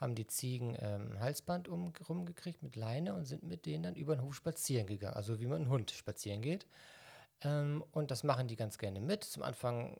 [0.00, 4.16] haben die Ziegen ähm, Halsband um, rumgekriegt mit Leine und sind mit denen dann über
[4.16, 6.66] den Hof spazieren gegangen, also wie man einen Hund spazieren geht.
[7.44, 9.24] Ähm, und das machen die ganz gerne mit.
[9.24, 9.96] Zum Anfang,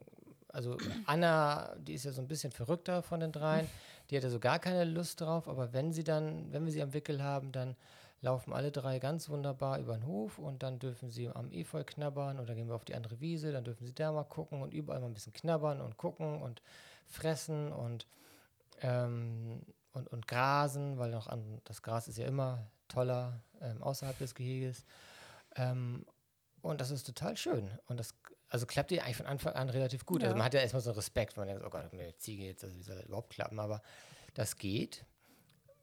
[0.49, 0.77] also
[1.07, 3.69] Anna, die ist ja so ein bisschen verrückter von den dreien,
[4.11, 6.93] die hatte so gar keine Lust drauf, aber wenn sie dann, wenn wir sie am
[6.93, 7.77] Wickel haben, dann
[8.21, 12.39] laufen alle drei ganz wunderbar über den Hof und dann dürfen sie am Efeu knabbern
[12.39, 15.01] oder gehen wir auf die andere Wiese, dann dürfen sie da mal gucken und überall
[15.01, 16.63] mal ein bisschen knabbern und gucken und
[17.09, 18.07] fressen und,
[18.81, 19.63] ähm,
[19.93, 24.35] und, und grasen, weil noch an, das Gras ist ja immer toller ähm, außerhalb des
[24.37, 24.85] Geheges.
[25.57, 26.07] Ähm,
[26.63, 27.71] und das ist total schön.
[27.87, 28.15] Und das
[28.49, 30.23] also klappt die eigentlich von Anfang an relativ gut.
[30.23, 30.37] Also Ja.
[30.37, 32.63] man hat ja erstmal so einen Respekt, wenn man denkt, oh Gott, eine Ziege jetzt,
[32.65, 33.59] also wie soll das überhaupt klappen?
[33.59, 33.83] Aber
[34.35, 35.05] das geht.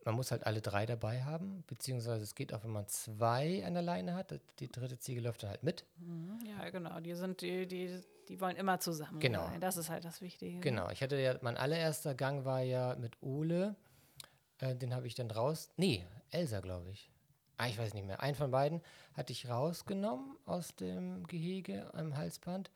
[0.05, 3.73] Man muss halt alle drei dabei haben, beziehungsweise es geht auch, wenn man zwei an
[3.73, 4.39] der Leine hat.
[4.59, 5.83] Die dritte Ziege läuft dann halt mit.
[5.97, 9.45] Mhm, ja, genau, die sind, die, die, die wollen immer zusammen Genau.
[9.47, 9.59] sein.
[9.59, 10.59] Das ist halt das Wichtige.
[10.61, 10.89] Genau.
[10.89, 13.75] Ich hatte ja, mein allererster Gang war ja mit Ole.
[14.59, 15.69] Äh, den habe ich dann raus.
[15.75, 17.11] Nee, Elsa, glaube ich.
[17.59, 18.21] Ah, ich weiß nicht mehr.
[18.21, 18.81] Einen von beiden
[19.15, 22.71] hatte ich rausgenommen aus dem Gehege am Halsband.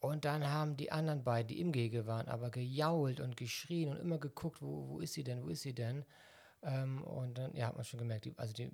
[0.00, 3.98] Und dann haben die anderen beiden, die im Gehege waren, aber gejault und geschrien und
[3.98, 6.04] immer geguckt, wo, wo ist sie denn, wo ist sie denn?
[6.62, 8.72] Ähm, und dann, ja, hat man schon gemerkt, die, also die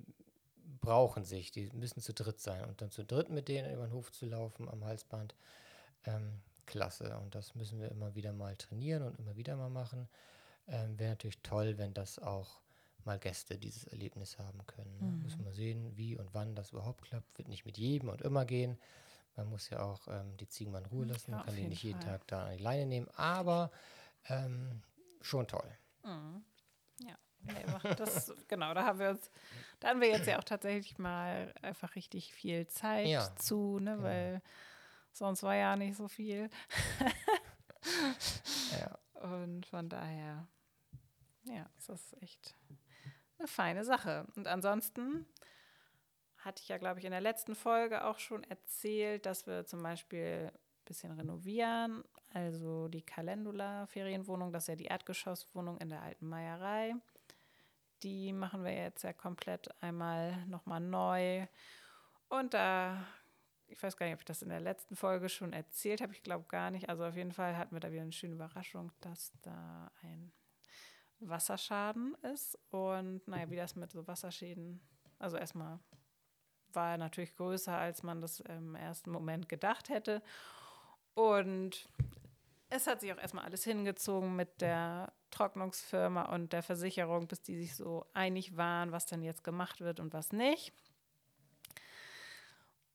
[0.81, 2.65] brauchen sich, die müssen zu dritt sein.
[2.65, 5.35] Und dann zu dritt mit denen über den Hof zu laufen am Halsband,
[6.07, 7.19] ähm, klasse.
[7.19, 10.09] Und das müssen wir immer wieder mal trainieren und immer wieder mal machen.
[10.67, 12.63] Ähm, Wäre natürlich toll, wenn das auch
[13.07, 14.97] mal Gäste dieses Erlebnis haben können.
[14.99, 15.07] Ne?
[15.23, 17.39] Müssen wir sehen, wie und wann das überhaupt klappt.
[17.39, 18.79] Wird nicht mit jedem und immer gehen.
[19.37, 21.31] Man muss ja auch ähm, die Ziegen mal in Ruhe lassen.
[21.31, 22.19] Ja, Man kann die nicht jeden Fall.
[22.19, 23.09] Tag da an die Leine nehmen.
[23.17, 23.71] Aber
[24.29, 24.83] ähm,
[25.21, 25.71] schon toll.
[26.05, 27.65] Ja, nee,
[27.97, 29.31] das, genau, da haben wir uns,
[29.81, 34.01] da haben wir jetzt ja auch tatsächlich mal einfach richtig viel Zeit Ja, zu, ne,
[34.03, 34.43] weil
[35.13, 36.49] sonst war ja nicht so viel.
[38.81, 38.99] Ja.
[39.23, 40.49] Und von daher,
[41.45, 42.57] ja, es ist echt
[43.39, 44.27] eine feine Sache.
[44.37, 45.27] Und ansonsten
[46.39, 49.83] hatte ich ja, glaube ich, in der letzten Folge auch schon erzählt, dass wir zum
[49.83, 52.05] Beispiel ein bisschen renovieren.
[52.33, 56.95] Also die Calendula-Ferienwohnung, das ist ja die Erdgeschosswohnung in der alten Meierei.
[58.03, 61.47] Die machen wir jetzt ja komplett einmal nochmal neu.
[62.29, 63.07] Und da
[63.69, 66.13] ich weiß gar nicht, ob ich das in der letzten Folge schon erzählt habe.
[66.13, 66.89] Ich glaube gar nicht.
[66.89, 70.33] Also auf jeden Fall hatten wir da wieder eine schöne Überraschung, dass da ein
[71.21, 72.59] Wasserschaden ist.
[72.71, 74.81] Und naja, wie das mit so Wasserschäden,
[75.19, 75.79] also erstmal
[76.73, 80.23] war er natürlich größer, als man das im ersten Moment gedacht hätte.
[81.15, 81.89] Und
[82.69, 87.57] es hat sich auch erstmal alles hingezogen mit der Trocknungsfirma und der Versicherung, bis die
[87.57, 90.73] sich so einig waren, was dann jetzt gemacht wird und was nicht.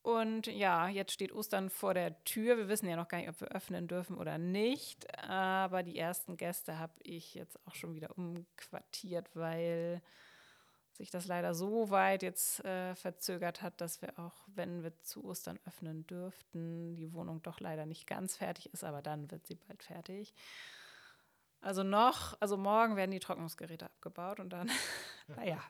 [0.04, 2.58] Und ja, jetzt steht Ostern vor der Tür.
[2.58, 5.08] Wir wissen ja noch gar nicht, ob wir öffnen dürfen oder nicht.
[5.30, 10.02] Aber die ersten Gäste habe ich jetzt auch schon wieder umquartiert, weil
[10.94, 15.24] sich das leider so weit jetzt äh, verzögert hat, dass wir auch, wenn wir zu
[15.24, 19.56] Ostern öffnen dürften, die Wohnung doch leider nicht ganz fertig ist, aber dann wird sie
[19.56, 20.34] bald fertig.
[21.62, 24.70] Also noch, also morgen werden die Trocknungsgeräte abgebaut und dann,
[25.28, 25.62] naja,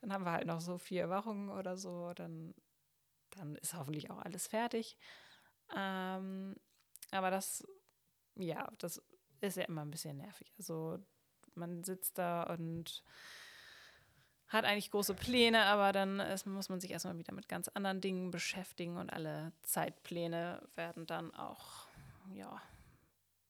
[0.00, 2.54] dann haben wir halt noch so vier Wochen oder so, dann
[3.36, 4.96] dann ist hoffentlich auch alles fertig.
[5.74, 6.56] Ähm,
[7.10, 7.64] aber das,
[8.36, 9.02] ja, das
[9.40, 10.52] ist ja immer ein bisschen nervig.
[10.58, 10.98] Also
[11.54, 13.02] man sitzt da und
[14.48, 18.00] hat eigentlich große Pläne, aber dann ist, muss man sich erstmal wieder mit ganz anderen
[18.00, 21.88] Dingen beschäftigen und alle Zeitpläne werden dann auch,
[22.32, 22.60] ja,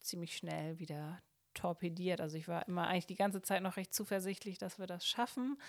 [0.00, 1.20] ziemlich schnell wieder
[1.52, 2.20] torpediert.
[2.20, 5.60] Also ich war immer eigentlich die ganze Zeit noch recht zuversichtlich, dass wir das schaffen.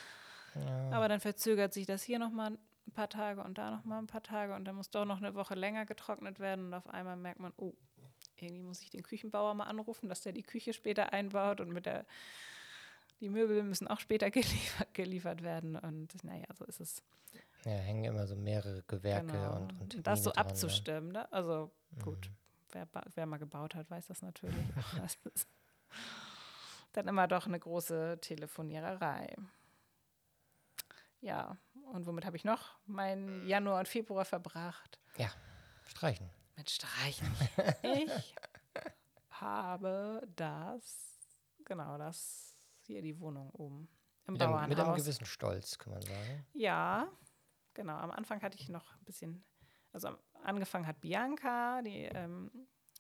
[0.56, 0.92] Ja.
[0.92, 2.58] Aber dann verzögert sich das hier nochmal
[2.88, 5.18] ein paar Tage und da noch mal ein paar Tage und dann muss doch noch
[5.18, 7.74] eine Woche länger getrocknet werden und auf einmal merkt man, oh,
[8.38, 11.86] irgendwie muss ich den Küchenbauer mal anrufen, dass der die Küche später einbaut und mit
[11.86, 12.06] der
[13.20, 17.04] die Möbel müssen auch später geliefert, geliefert werden und naja, so ist es.
[17.66, 19.56] Ja, hängen immer so mehrere Gewerke genau.
[19.58, 21.32] und, und das so dran, abzustimmen, ne?
[21.32, 21.72] Also
[22.04, 22.36] gut, mhm.
[22.72, 24.56] wer, wer mal gebaut hat, weiß das natürlich.
[25.02, 25.48] das ist
[26.94, 29.36] dann immer doch eine große Telefoniererei.
[31.20, 31.58] Ja,
[31.94, 35.00] und womit habe ich noch meinen Januar und Februar verbracht?
[35.18, 35.30] Ja,
[35.86, 36.30] streichen.
[36.56, 37.28] Mit Streichen.
[37.84, 38.36] ich
[39.30, 43.88] habe das, genau, das hier die Wohnung oben
[44.26, 44.62] im mit Bauernhaus.
[44.62, 46.46] Einem, mit einem gewissen Stolz, kann man sagen.
[46.54, 47.08] Ja,
[47.74, 47.96] genau.
[47.96, 49.44] Am Anfang hatte ich noch ein bisschen,
[49.94, 50.10] also
[50.44, 52.52] angefangen hat Bianca, die ähm,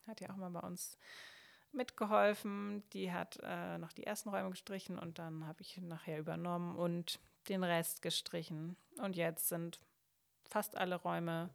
[0.05, 0.97] hat ja auch mal bei uns
[1.71, 2.83] mitgeholfen.
[2.93, 7.19] Die hat äh, noch die ersten Räume gestrichen und dann habe ich nachher übernommen und
[7.49, 8.75] den Rest gestrichen.
[8.97, 9.79] Und jetzt sind
[10.49, 11.49] fast alle Räume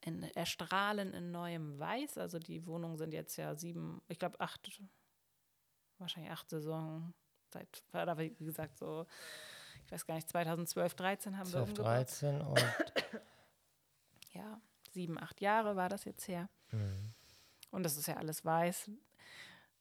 [0.00, 2.18] in, erstrahlen in neuem Weiß.
[2.18, 4.80] Also die Wohnungen sind jetzt ja sieben, ich glaube acht,
[5.98, 7.14] wahrscheinlich acht Saison.
[7.50, 9.06] Seit, oder wie gesagt, so,
[9.86, 12.64] ich weiß gar nicht, 2012, 13 haben 12, wir 13 und
[14.32, 14.60] ja,
[14.90, 16.48] sieben, acht Jahre war das jetzt her.
[16.72, 17.14] Mhm.
[17.70, 18.90] Und das ist ja alles weiß.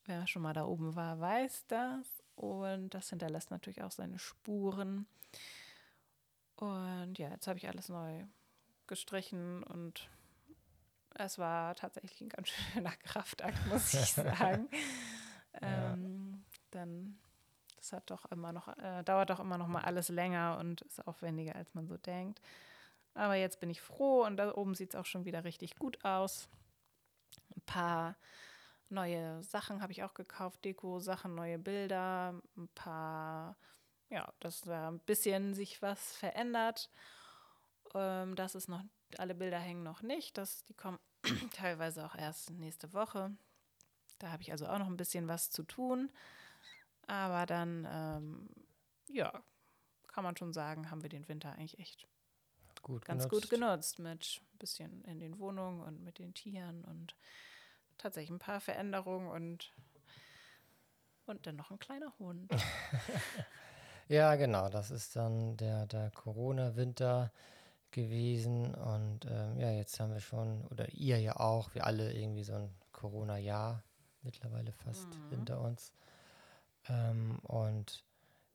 [0.05, 2.24] Wer schon mal da oben war, weiß das.
[2.38, 5.08] Und das hinterlässt natürlich auch seine Spuren.
[6.56, 8.26] Und ja, jetzt habe ich alles neu
[8.86, 10.08] gestrichen und
[11.16, 14.70] es war tatsächlich ein ganz schöner Kraftakt, muss ich sagen.
[15.60, 15.94] ja.
[15.94, 17.18] ähm, dann,
[17.76, 21.08] das hat doch immer noch, äh, dauert doch immer noch mal alles länger und ist
[21.08, 22.40] aufwendiger, als man so denkt.
[23.16, 26.06] Aber jetzt bin ich froh und da oben sieht es auch schon wieder richtig gut
[26.06, 26.48] aus.
[27.56, 28.16] Ein paar
[28.90, 33.58] Neue Sachen habe ich auch gekauft, Deko-Sachen, neue Bilder, ein paar,
[34.10, 36.90] ja, dass da ein bisschen sich was verändert.
[37.94, 38.84] Ähm, das ist noch,
[39.18, 41.00] alle Bilder hängen noch nicht, das, die kommen
[41.54, 43.36] teilweise auch erst nächste Woche.
[44.20, 46.12] Da habe ich also auch noch ein bisschen was zu tun.
[47.08, 48.50] Aber dann, ähm,
[49.10, 49.32] ja,
[50.08, 52.08] kann man schon sagen, haben wir den Winter eigentlich echt
[52.82, 53.50] gut ganz genutzt.
[53.50, 57.16] gut genutzt mit ein bisschen in den Wohnungen und mit den Tieren und
[58.08, 59.74] tatsächlich ein paar Veränderungen und,
[61.26, 62.49] und dann noch ein kleiner Hund.
[64.08, 67.34] ja, genau, das ist dann der, der Corona-Winter
[67.91, 72.43] gewesen und ähm, ja, jetzt haben wir schon, oder ihr ja auch, wir alle irgendwie
[72.43, 73.84] so ein Corona-Jahr
[74.22, 75.30] mittlerweile fast mhm.
[75.30, 75.91] hinter uns.
[76.88, 78.05] Ähm, und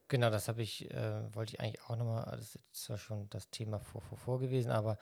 [0.08, 3.50] genau, das habe ich, äh, wollte ich eigentlich auch nochmal, das ist zwar schon das
[3.50, 4.96] Thema vor, vor, vor gewesen, aber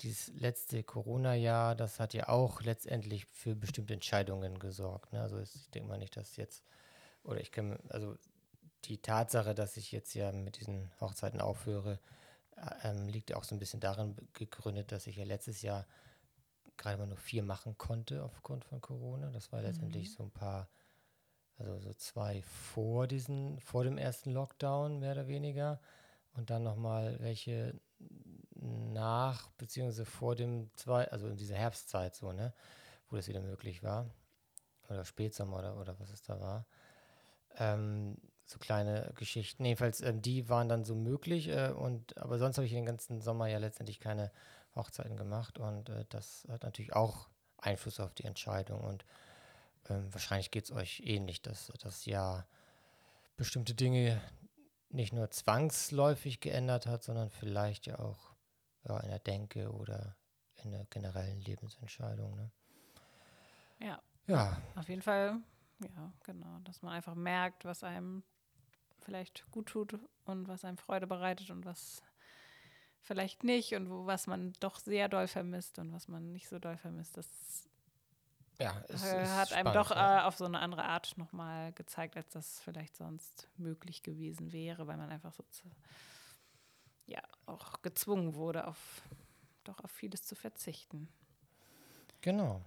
[0.00, 5.12] dieses letzte Corona-Jahr, das hat ja auch letztendlich für bestimmte Entscheidungen gesorgt.
[5.12, 5.20] Ne?
[5.20, 6.64] Also ich denke mal nicht, dass jetzt,
[7.22, 8.16] oder ich kann, also
[8.84, 12.00] die Tatsache, dass ich jetzt ja mit diesen Hochzeiten aufhöre,
[12.56, 15.86] äh, ähm, liegt ja auch so ein bisschen darin gegründet, dass ich ja letztes Jahr
[16.76, 19.30] gerade mal nur vier machen konnte aufgrund von Corona.
[19.30, 19.66] Das war mhm.
[19.66, 20.68] letztendlich so ein paar,
[21.58, 25.80] also so zwei vor diesen, vor dem ersten Lockdown mehr oder weniger
[26.34, 27.78] und dann nochmal welche
[28.62, 32.54] nach, beziehungsweise vor dem zwei, also in dieser Herbstzeit so, ne,
[33.08, 34.10] wo das wieder möglich war.
[34.88, 36.66] Oder Spätsommer oder, oder was es da war.
[37.56, 39.64] Ähm, so kleine Geschichten.
[39.64, 41.48] Jedenfalls, ähm, die waren dann so möglich.
[41.48, 44.30] Äh, und, aber sonst habe ich den ganzen Sommer ja letztendlich keine
[44.74, 49.04] Hochzeiten gemacht und äh, das hat natürlich auch Einfluss auf die Entscheidung und
[49.88, 52.46] ähm, wahrscheinlich geht es euch ähnlich, dass das Jahr
[53.36, 54.20] bestimmte Dinge
[54.88, 58.31] nicht nur zwangsläufig geändert hat, sondern vielleicht ja auch
[58.84, 60.16] ja, in der Denke oder
[60.62, 62.36] in der generellen Lebensentscheidung.
[62.36, 62.50] Ne?
[63.80, 64.02] Ja.
[64.26, 64.56] Ja.
[64.76, 65.40] Auf jeden Fall,
[65.80, 68.22] ja, genau, dass man einfach merkt, was einem
[69.00, 72.02] vielleicht gut tut und was einem Freude bereitet und was
[73.00, 76.58] vielleicht nicht und wo, was man doch sehr doll vermisst und was man nicht so
[76.60, 77.16] doll vermisst.
[77.16, 77.28] Das
[78.60, 80.20] ja, es, es hat ist einem spannend, doch ja.
[80.20, 84.86] äh, auf so eine andere Art nochmal gezeigt, als das vielleicht sonst möglich gewesen wäre,
[84.86, 85.64] weil man einfach so zu,
[87.06, 89.02] ja auch gezwungen wurde, auf
[89.64, 91.08] doch auf vieles zu verzichten.
[92.20, 92.60] Genau.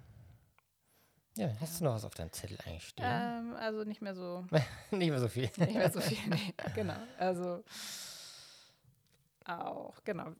[1.37, 3.05] Ja, hast du noch was auf deinem Zettel eigentlich stehen?
[3.05, 4.45] Ähm, also nicht mehr so
[4.91, 5.49] nicht mehr so viel.
[5.57, 6.95] Nicht mehr so viel, nee, genau.
[7.17, 7.63] Also
[9.45, 10.31] auch, genau.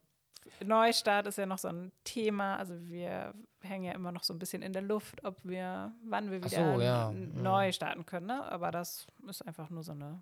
[0.64, 2.58] Neustart ist ja noch so ein Thema.
[2.58, 6.32] Also wir hängen ja immer noch so ein bisschen in der Luft, ob wir, wann
[6.32, 7.12] wir wieder so, ja.
[7.12, 8.28] neu starten können.
[8.28, 8.44] Ne?
[8.44, 10.22] Aber das ist einfach nur so eine,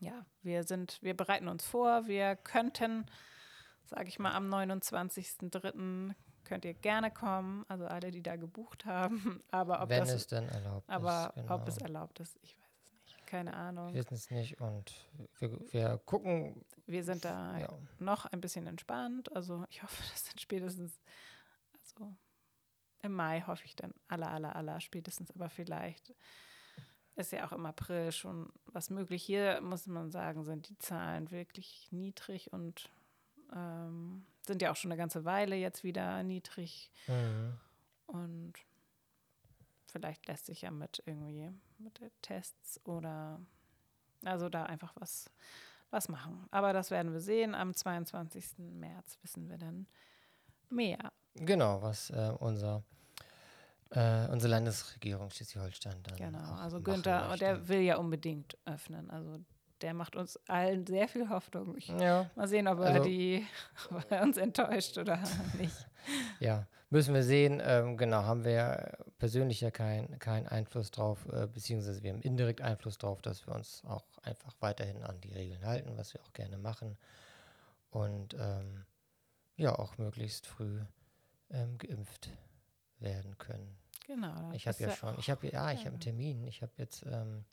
[0.00, 3.06] ja, wir sind, wir bereiten uns vor, wir könnten,
[3.84, 6.14] sage ich mal, am 29.03.
[6.44, 9.40] könnt ihr gerne kommen, also alle, die da gebucht haben.
[9.50, 11.50] Aber ob Wenn das, es denn erlaubt aber ist.
[11.50, 11.86] ob es genau.
[11.86, 13.26] erlaubt ist, ich weiß es nicht.
[13.26, 13.92] Keine Ahnung.
[13.94, 14.92] Wir wissen es nicht und
[15.38, 16.64] wir, wir gucken.
[16.86, 17.68] Wir sind da Ja.
[17.98, 19.34] noch ein bisschen entspannt.
[19.34, 21.00] Also ich hoffe, dass dann spätestens,
[21.80, 22.14] also
[23.02, 26.14] im Mai hoffe ich dann aller, aller, aller spätestens, aber vielleicht
[27.16, 29.22] ist ja auch im April schon was möglich.
[29.22, 32.90] Hier muss man sagen, sind die Zahlen wirklich niedrig und
[33.54, 36.90] ähm, sind ja auch schon eine ganze Weile jetzt wieder niedrig.
[37.06, 37.54] Mhm.
[38.06, 38.52] Und
[39.86, 43.40] vielleicht lässt sich ja mit irgendwie mit den Tests oder
[44.24, 45.30] also da einfach was,
[45.90, 46.46] was machen.
[46.50, 47.54] Aber das werden wir sehen.
[47.54, 48.58] Am 22.
[48.58, 49.86] März wissen wir dann
[50.68, 51.12] mehr.
[51.34, 52.82] Genau, was äh, unser,
[53.90, 56.16] äh, unsere Landesregierung Schleswig-Holstein dann.
[56.16, 56.54] Genau.
[56.54, 57.44] Also Günther, möchte.
[57.44, 59.10] der will ja unbedingt öffnen.
[59.10, 59.38] Also
[59.82, 61.76] der macht uns allen sehr viel Hoffnung.
[61.76, 63.46] Ich, Ja, mal sehen, ob er, Also- die,
[63.90, 65.18] ob er uns enttäuscht oder
[65.58, 65.86] nicht.
[66.40, 67.60] ja, müssen wir sehen.
[67.64, 72.62] Ähm, genau, haben wir persönlich ja keinen kein Einfluss drauf, äh, beziehungsweise wir haben indirekt
[72.62, 76.32] Einfluss drauf, dass wir uns auch einfach weiterhin an die Regeln halten, was wir auch
[76.32, 76.96] gerne machen.
[77.90, 78.84] Und ähm,
[79.56, 80.80] ja, auch möglichst früh
[81.50, 82.30] ähm, geimpft
[82.98, 83.76] werden können.
[84.06, 84.52] Genau.
[84.52, 86.44] Ich habe ja schon, ich habe ja, ich habe einen Termin.
[86.44, 87.44] Ich habe jetzt ähm,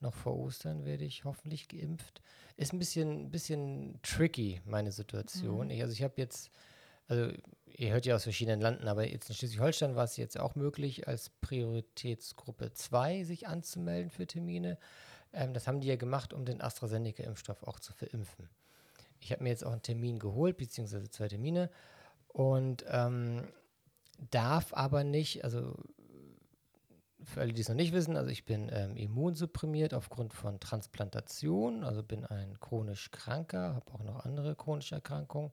[0.00, 2.22] noch vor Ostern werde ich hoffentlich geimpft.
[2.56, 5.66] Ist ein bisschen, bisschen tricky meine Situation.
[5.66, 5.72] Mhm.
[5.72, 6.50] Ich, also ich habe jetzt,
[7.08, 7.32] also
[7.66, 11.08] ihr hört ja aus verschiedenen Landen, aber jetzt in Schleswig-Holstein war es jetzt auch möglich,
[11.08, 14.78] als Prioritätsgruppe 2 sich anzumelden für Termine.
[15.32, 18.48] Ähm, das haben die ja gemacht, um den AstraZeneca-Impfstoff auch zu verimpfen.
[19.20, 21.70] Ich habe mir jetzt auch einen Termin geholt, beziehungsweise zwei Termine
[22.28, 23.48] und ähm,
[24.30, 25.74] darf aber nicht, also
[27.24, 31.84] für alle, die es noch nicht wissen, also ich bin ähm, immunsupprimiert aufgrund von Transplantation,
[31.84, 35.50] also bin ein chronisch Kranker, habe auch noch andere chronische Erkrankungen.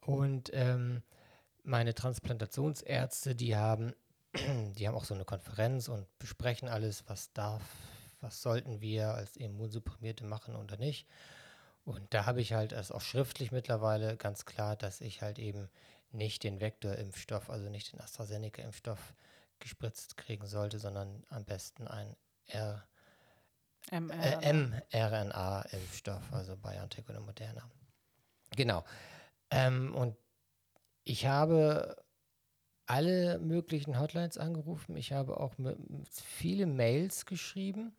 [0.00, 1.02] Und ähm,
[1.62, 3.94] meine Transplantationsärzte, die haben,
[4.76, 7.62] die haben auch so eine Konferenz und besprechen alles, was darf,
[8.20, 11.06] was sollten wir als Immunsupprimierte machen oder nicht.
[11.84, 15.68] Und da habe ich halt erst auch schriftlich mittlerweile ganz klar, dass ich halt eben
[16.14, 19.14] nicht den Vektorimpfstoff, also nicht den AstraZeneca-Impfstoff
[19.58, 22.84] gespritzt kriegen sollte, sondern am besten ein R,
[23.90, 27.68] äh, äh, mRNA-Impfstoff, also BioNTech oder Moderna.
[28.56, 28.84] Genau.
[29.50, 30.16] Ähm, und
[31.04, 31.96] ich habe
[32.86, 34.96] alle möglichen Hotlines angerufen.
[34.96, 35.54] Ich habe auch
[36.10, 37.94] viele Mails geschrieben,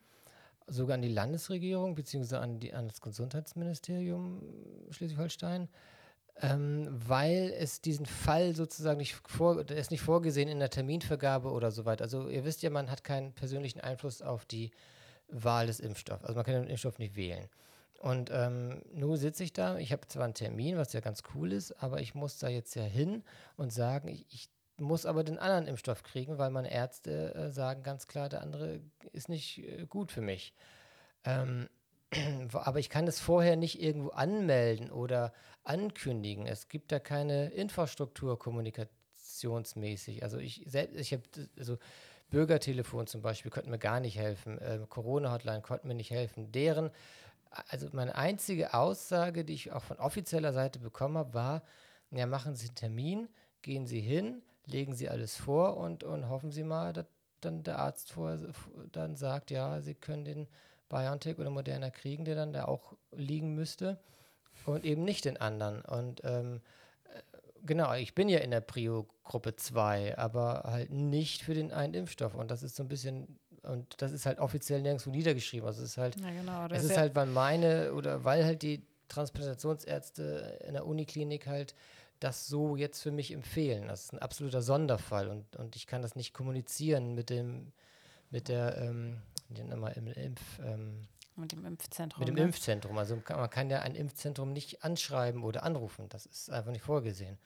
[0.67, 4.43] sogar an die Landesregierung beziehungsweise an, an das Gesundheitsministerium
[4.91, 5.69] Schleswig-Holstein,
[6.41, 11.71] ähm, weil es diesen Fall sozusagen nicht vor, ist nicht vorgesehen in der Terminvergabe oder
[11.71, 12.03] so weiter.
[12.03, 14.71] Also ihr wisst ja, man hat keinen persönlichen Einfluss auf die
[15.29, 16.23] Wahl des Impfstoffs.
[16.23, 17.47] Also man kann den Impfstoff nicht wählen.
[17.99, 21.53] Und ähm, nun sitze ich da, ich habe zwar einen Termin, was ja ganz cool
[21.53, 23.23] ist, aber ich muss da jetzt ja hin
[23.55, 27.81] und sagen, ich, ich muss aber den anderen Impfstoff kriegen, weil meine Ärzte äh, sagen
[27.81, 28.81] ganz klar, der andere
[29.13, 30.53] ist nicht äh, gut für mich.
[31.23, 31.69] Ähm,
[32.53, 36.45] aber ich kann es vorher nicht irgendwo anmelden oder ankündigen.
[36.45, 40.23] Es gibt da keine Infrastruktur kommunikationsmäßig.
[40.23, 41.23] Also ich selbst, ich habe
[41.57, 41.77] also
[42.29, 44.59] Bürgertelefon zum Beispiel konnten mir gar nicht helfen.
[44.61, 46.51] Ähm, Corona-Hotline konnten mir nicht helfen.
[46.51, 46.91] Deren,
[47.69, 51.63] also meine einzige Aussage, die ich auch von offizieller Seite bekommen habe, war,
[52.11, 53.29] ja, machen Sie einen Termin,
[53.61, 57.05] gehen Sie hin, legen Sie alles vor und, und hoffen Sie mal, dass
[57.41, 58.37] dann der Arzt vor,
[58.91, 60.47] dann sagt, ja, Sie können den
[60.89, 63.99] BioNTech oder Moderna kriegen, der dann da auch liegen müsste
[64.65, 65.81] und eben nicht den anderen.
[65.81, 66.61] Und ähm,
[67.65, 72.35] genau, ich bin ja in der Prio-Gruppe 2, aber halt nicht für den einen Impfstoff.
[72.35, 75.67] Und das ist so ein bisschen, und das ist halt offiziell nirgendwo niedergeschrieben.
[75.67, 76.67] Also es ist halt, Ja, genau.
[76.71, 81.75] es ist halt, weil meine, oder weil halt die Transplantationsärzte in der Uniklinik halt
[82.19, 83.87] das so jetzt für mich empfehlen.
[83.87, 87.71] Das ist ein absoluter Sonderfall und, und ich kann das nicht kommunizieren mit dem,
[88.29, 92.19] mit der, ähm, den immer im Impf, ähm, mit dem Impfzentrum.
[92.19, 92.43] mit dem ne?
[92.43, 92.97] Impfzentrum.
[92.97, 96.07] Also man kann ja ein Impfzentrum nicht anschreiben oder anrufen.
[96.09, 97.37] Das ist einfach nicht vorgesehen.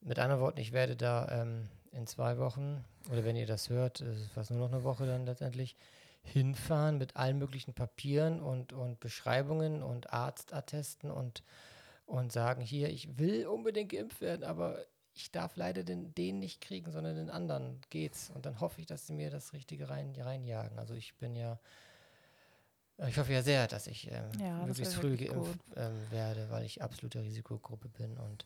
[0.00, 4.00] Mit anderen Worten, ich werde da ähm, in zwei Wochen, oder wenn ihr das hört,
[4.00, 5.76] es ist fast nur noch eine Woche dann letztendlich,
[6.24, 11.42] hinfahren mit allen möglichen Papieren und, und Beschreibungen und Arztattesten und,
[12.06, 14.78] und sagen, hier, ich will unbedingt geimpft werden, aber
[15.14, 18.30] ich darf leider den, den nicht kriegen, sondern den anderen geht's.
[18.34, 20.78] Und dann hoffe ich, dass sie mir das Richtige rein, reinjagen.
[20.78, 21.58] Also ich bin ja,
[23.06, 26.82] ich hoffe ja sehr, dass ich ähm, Ja, möglichst früh geimpft ähm, werde, weil ich
[26.82, 28.16] absolute Risikogruppe bin.
[28.18, 28.44] Und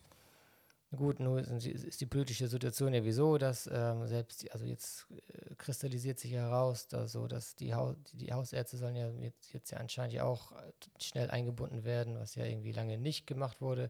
[0.95, 5.07] gut, nur ist, ist die politische Situation ja wieso, dass ähm, selbst, die, also jetzt
[5.11, 9.71] äh, kristallisiert sich heraus, dass so, dass die, Haus, die Hausärzte sollen ja jetzt, jetzt
[9.71, 13.89] ja anscheinend ja auch äh, schnell eingebunden werden, was ja irgendwie lange nicht gemacht wurde.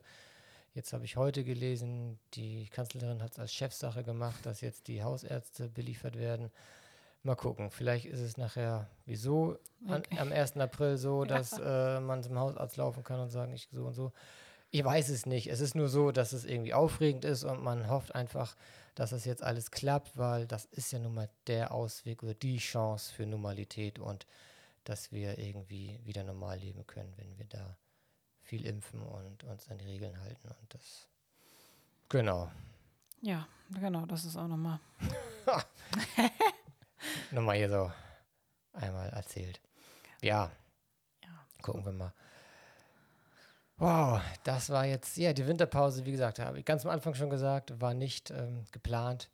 [0.73, 5.03] Jetzt habe ich heute gelesen, die Kanzlerin hat es als Chefsache gemacht, dass jetzt die
[5.03, 6.51] Hausärzte beliefert werden.
[7.23, 9.57] Mal gucken, vielleicht ist es nachher wieso
[9.87, 10.19] an, Okay.
[10.19, 10.57] am 1.
[10.57, 14.11] April so, dass äh, man zum Hausarzt laufen kann und sagen, ich so und so.
[14.71, 15.47] Ich weiß es nicht.
[15.47, 18.55] Es ist nur so, dass es irgendwie aufregend ist und man hofft einfach,
[18.95, 22.57] dass es jetzt alles klappt, weil das ist ja nun mal der Ausweg oder die
[22.57, 24.27] Chance für Normalität und
[24.83, 27.75] dass wir irgendwie wieder normal leben können, wenn wir da
[28.49, 31.07] viel impfen und uns an die Regeln halten und das
[32.09, 32.51] genau.
[33.21, 33.47] Ja,
[33.79, 34.79] genau, das ist auch nochmal.
[37.31, 37.91] Nochmal hier so
[38.73, 39.61] einmal erzählt.
[40.21, 40.51] Ja,
[41.23, 41.45] Ja.
[41.61, 42.13] gucken wir mal.
[43.77, 47.29] Wow, das war jetzt, ja, die Winterpause, wie gesagt, habe ich ganz am Anfang schon
[47.29, 49.29] gesagt, war nicht ähm, geplant.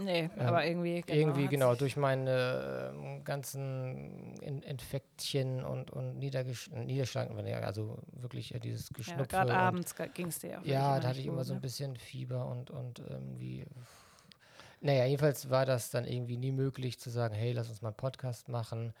[0.00, 1.02] Nee, Ähm, aber irgendwie.
[1.02, 8.54] Genau, Irgendwie, genau, durch meine ähm, ganzen In Infektchen und, und Niedergesch Niederschlagen, also wirklich
[8.54, 9.28] äh, dieses Ja, Geschnupfe.
[9.28, 10.64] gerade abends ging es dir ja auch.
[10.64, 11.62] Ja, da hatte ich immer so ein ne?
[11.62, 13.64] bisschen Fieber und, und irgendwie.
[14.80, 17.96] Naja, jedenfalls war das dann irgendwie nie möglich zu sagen, hey, lass uns mal einen
[17.96, 18.92] Podcast machen.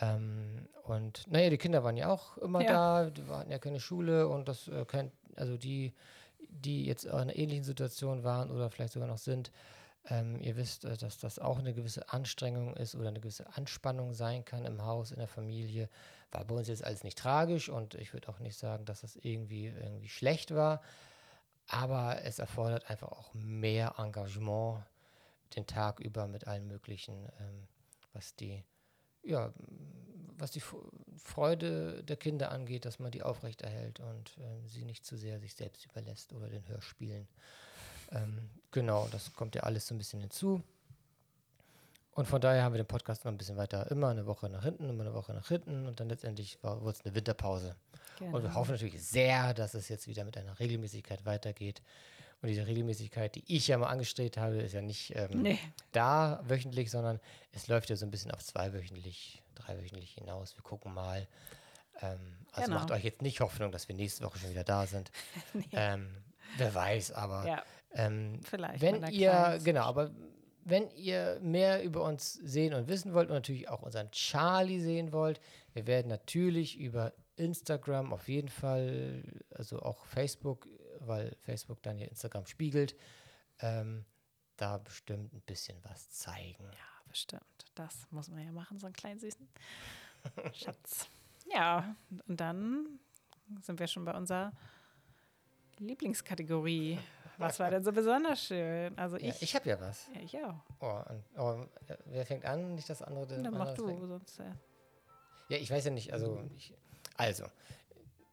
[0.00, 3.04] Ähm, und naja, die Kinder waren ja auch immer Ja.
[3.04, 4.84] da, die hatten ja keine Schule und das äh,
[5.34, 5.92] also die,
[6.48, 9.50] die jetzt in einer ähnlichen Situation waren oder vielleicht sogar noch sind,
[10.10, 14.14] ähm, ihr wisst, äh, dass das auch eine gewisse Anstrengung ist oder eine gewisse Anspannung
[14.14, 15.88] sein kann im Haus, in der Familie.
[16.30, 19.16] War bei uns jetzt alles nicht tragisch und ich würde auch nicht sagen, dass das
[19.16, 20.82] irgendwie, irgendwie schlecht war.
[21.66, 24.82] Aber es erfordert einfach auch mehr Engagement
[25.56, 27.68] den Tag über mit allen möglichen, ähm,
[28.12, 28.64] was die,
[29.22, 29.52] ja,
[30.38, 30.62] was die
[31.16, 35.54] Freude der Kinder angeht, dass man die aufrechterhält und ähm, sie nicht zu sehr sich
[35.54, 37.28] selbst überlässt oder den Hörspielen.
[38.12, 40.62] Ähm, genau, das kommt ja alles so ein bisschen hinzu.
[42.12, 44.64] Und von daher haben wir den Podcast noch ein bisschen weiter, immer eine Woche nach
[44.64, 47.76] hinten, immer eine Woche nach hinten und dann letztendlich wurde es eine Winterpause.
[48.18, 48.54] Und wir Genau.
[48.56, 51.80] hoffen natürlich sehr, dass es jetzt wieder mit einer Regelmäßigkeit weitergeht.
[52.42, 55.58] Und diese Regelmäßigkeit, die ich ja mal angestrebt habe, ist ja nicht ähm, Nee,
[55.92, 57.20] da wöchentlich, sondern
[57.52, 60.56] es läuft ja so ein bisschen auf zweiwöchentlich, dreiwöchentlich hinaus.
[60.56, 61.26] Wir gucken mal.
[62.00, 62.18] Ähm,
[62.52, 62.80] also Genau.
[62.80, 65.10] macht euch jetzt nicht Hoffnung, dass wir nächste Woche schon wieder da sind.
[65.72, 66.08] ähm,
[66.56, 67.62] wer weiß, aber ja,
[67.98, 68.80] ähm, vielleicht.
[68.80, 70.10] wenn ihr, genau, aber
[70.64, 75.12] wenn ihr mehr über uns sehen und wissen wollt und natürlich auch unseren Charlie sehen
[75.12, 75.40] wollt,
[75.72, 80.68] wir werden natürlich über Instagram auf jeden Fall, also auch Facebook,
[81.00, 82.96] weil Facebook dann ja Instagram spiegelt,
[83.60, 84.04] ähm,
[84.56, 86.64] da bestimmt ein bisschen was zeigen.
[86.64, 87.42] Ja, bestimmt.
[87.74, 89.48] Das muss man ja machen, so einen kleinen süßen
[90.52, 91.08] Schatz.
[91.52, 91.96] Ja,
[92.26, 92.98] und dann
[93.62, 94.52] sind wir schon bei unserer
[95.78, 96.98] Lieblingskategorie.
[97.38, 98.96] Was war denn so besonders schön?
[98.98, 99.42] Also Ja, ich.
[99.42, 100.06] ich habe ja was.
[100.14, 100.54] ja, ich auch.
[100.80, 101.66] Oh, und, oh,
[102.06, 102.74] wer fängt an?
[102.74, 103.26] Nicht das andere.
[103.26, 104.40] Dann mach du, fängt- sonst.
[104.40, 104.44] Äh,
[105.48, 106.74] Ja, ich weiß ja nicht, also, ich,
[107.16, 107.44] also,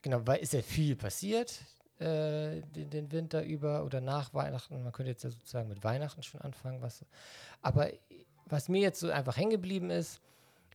[0.01, 1.59] genau, weil ist ja viel passiert
[1.99, 4.83] äh, den, den Winter über oder nach Weihnachten.
[4.83, 7.05] Man könnte jetzt ja sozusagen mit Weihnachten schon anfangen, was,
[7.61, 7.89] aber
[8.47, 10.19] was mir jetzt so einfach hängen geblieben ist,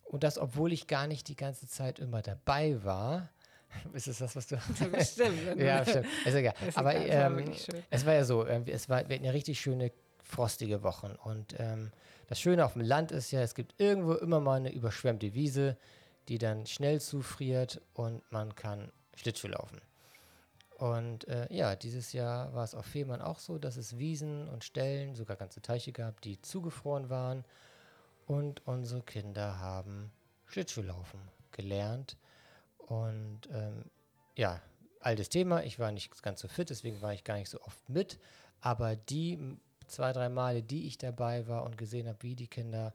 [0.05, 3.28] und das, obwohl ich gar nicht die ganze Zeit immer dabei war,
[3.92, 4.56] ist es das, was du.
[4.90, 5.38] bestimmt.
[5.56, 6.54] ja, stimmt, ist egal.
[6.66, 9.24] Ist Aber egal, es war ähm, es war ja so, äh, es war, wir hatten
[9.24, 9.92] ja richtig schöne,
[10.22, 11.12] frostige Wochen.
[11.24, 11.90] Und ähm,
[12.28, 15.76] das Schöne auf dem Land ist ja, es gibt irgendwo immer mal eine überschwemmte Wiese,
[16.28, 19.80] die dann schnell zufriert und man kann Schlittschuh laufen.
[20.80, 24.64] Und äh, ja, dieses Jahr war es auf Fehmarn auch so, dass es Wiesen und
[24.64, 27.44] Stellen, sogar ganze Teiche gab, die zugefroren waren.
[28.26, 30.10] Und unsere Kinder haben
[30.46, 31.20] Schlittschuhlaufen
[31.52, 32.16] gelernt.
[32.91, 33.84] Und ähm,
[34.36, 34.61] ja,
[35.01, 35.62] altes Thema.
[35.62, 38.18] Ich war nicht ganz so fit, deswegen war ich gar nicht so oft mit.
[38.61, 42.93] Aber die zwei, drei Male, die ich dabei war und gesehen habe, wie die Kinder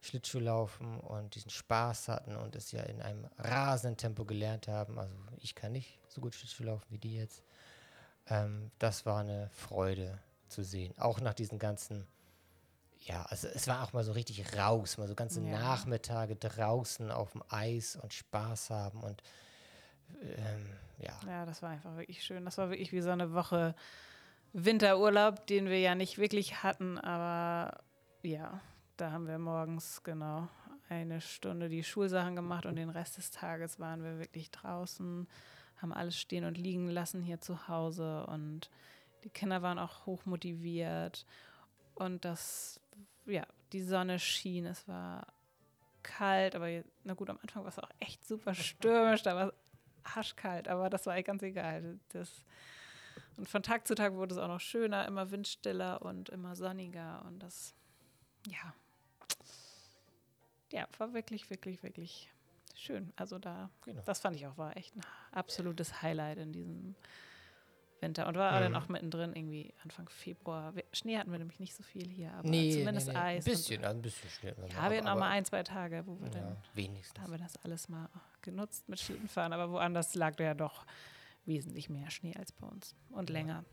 [0.00, 4.98] Schlittschuh laufen und diesen Spaß hatten und es ja in einem rasenden Tempo gelernt haben,
[4.98, 7.42] also ich kann nicht so gut Schlittschuh laufen wie die jetzt,
[8.28, 10.18] ähm, das war eine Freude
[10.48, 10.94] zu sehen.
[10.96, 12.06] Auch nach diesen ganzen,
[13.06, 15.58] ja, also es war auch mal so richtig raus, mal so ganze Ja.
[15.58, 19.22] Nachmittage draußen auf dem Eis und Spaß haben und
[20.22, 20.66] ähm,
[20.98, 21.18] ja.
[21.26, 22.44] Ja, das war einfach wirklich schön.
[22.44, 23.74] Das war wirklich wie so eine Woche
[24.52, 27.82] Winterurlaub, den wir ja nicht wirklich hatten, aber
[28.22, 28.60] ja,
[28.96, 30.48] da haben wir morgens genau
[30.88, 35.28] eine Stunde die Schulsachen gemacht und den Rest des Tages waren wir wirklich draußen,
[35.78, 38.70] haben alles stehen und liegen lassen hier zu Hause und
[39.24, 41.26] die Kinder waren auch hoch motiviert
[41.94, 42.80] und das,
[43.26, 45.26] ja, die Sonne schien, es war
[46.02, 46.68] kalt, aber
[47.04, 49.54] na gut, am Anfang war es auch echt super stürmisch, da war es
[50.16, 51.98] arschkalt, aber das war ganz egal.
[52.10, 52.44] Das,
[53.36, 57.24] und von Tag zu Tag wurde es auch noch schöner, immer windstiller und immer sonniger
[57.26, 57.74] und das,
[58.46, 58.74] ja,
[60.72, 62.30] ja, war wirklich, wirklich, wirklich
[62.74, 63.12] schön.
[63.16, 64.02] Also da, Genau.
[64.04, 65.02] das fand ich auch, war echt ein
[65.32, 66.94] absolutes Highlight in diesem
[68.00, 68.78] Winter und war dann Mhm.
[68.78, 70.72] auch mittendrin irgendwie Anfang Februar.
[70.92, 73.18] Schnee hatten wir nämlich nicht so viel hier, aber Nee, zumindest nee, nee.
[73.18, 73.46] Eis.
[73.46, 74.48] Ein bisschen, ein bisschen Schnee.
[74.68, 77.22] Ja, wir hatten auch mal ein, zwei Tage, wo wir dann Ja, da wenigstens.
[77.22, 78.08] haben wir das alles mal
[78.42, 80.84] genutzt mit Schlittenfahren, aber woanders lag da ja doch
[81.46, 83.32] wesentlich mehr Schnee als bei uns und Ja.
[83.34, 83.64] länger.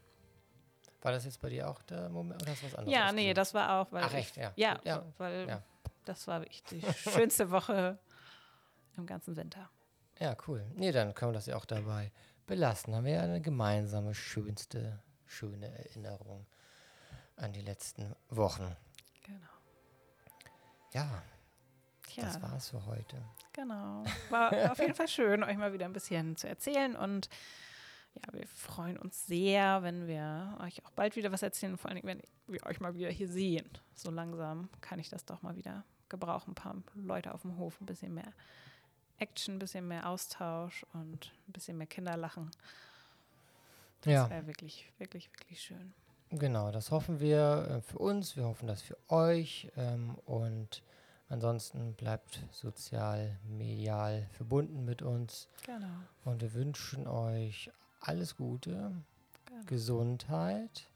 [1.02, 2.94] War das jetzt bei dir auch der Moment oder was anderes?
[2.94, 4.54] Ja, nee, das war auch, weil Ach, echt, ja.
[4.56, 5.62] ja, ja, weil ja.
[6.06, 8.00] das war wirklich die schönste Woche
[8.96, 9.70] im ganzen Winter.
[10.20, 10.66] Ja, cool.
[10.76, 12.12] Nee, dann können wir das ja auch dabei
[12.46, 12.96] belassen.
[12.96, 16.46] Haben wir ja eine gemeinsame, schönste, schöne Erinnerung
[17.36, 18.76] an die letzten Wochen.
[19.24, 19.40] Genau.
[20.94, 21.24] Ja,
[22.08, 23.18] Tja, das war's für heute.
[23.54, 24.04] genau.
[24.30, 27.30] War auf jeden Fall schön, euch mal wieder ein bisschen zu erzählen und
[28.16, 32.04] ja, wir freuen uns sehr, wenn wir euch auch bald wieder was erzählen, vor allem,
[32.04, 33.68] wenn wir euch mal wieder hier sehen.
[33.96, 36.52] So langsam kann ich das doch mal wieder gebrauchen.
[36.52, 38.32] Ein paar Leute auf dem Hof, ein bisschen mehr
[39.24, 42.52] Action, ein bisschen mehr Austausch und ein bisschen mehr Kinderlachen.
[44.02, 44.30] Das Ja.
[44.30, 45.94] wäre wirklich, wirklich, wirklich schön.
[46.30, 50.82] Genau, das hoffen wir äh, für uns, wir hoffen das für euch ähm, und
[51.30, 55.88] ansonsten bleibt sozial, medial verbunden mit uns Genau.
[56.26, 57.72] und wir wünschen euch
[58.02, 58.92] alles Gute,
[59.46, 59.64] genau.
[59.68, 60.90] Gesundheit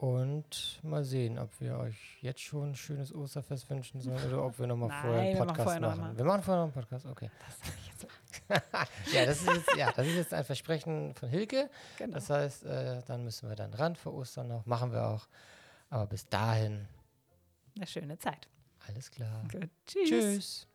[0.00, 4.58] und mal sehen, ob wir euch jetzt schon ein schönes Osterfest wünschen sollen oder ob
[4.58, 6.00] wir nochmal vorher einen wir machen Podcast vorher noch machen.
[6.00, 6.16] mal.
[6.16, 7.30] Wir machen vorher noch einen Podcast, okay.
[7.46, 8.06] Das sag ich jetzt.
[9.12, 11.68] Ja, das ist jetzt, ja, das ist jetzt ein Versprechen von Hilke.
[11.98, 12.14] Genau.
[12.14, 14.64] Das heißt, äh, dann müssen wir dann ran vor Ostern noch.
[14.66, 15.28] Machen wir auch.
[15.90, 16.88] Aber bis dahin,
[17.76, 18.48] Eine schöne Zeit.
[18.88, 19.44] alles klar.
[19.52, 19.68] Gut.
[19.86, 20.08] Tschüss.
[20.08, 20.66] Tschüss.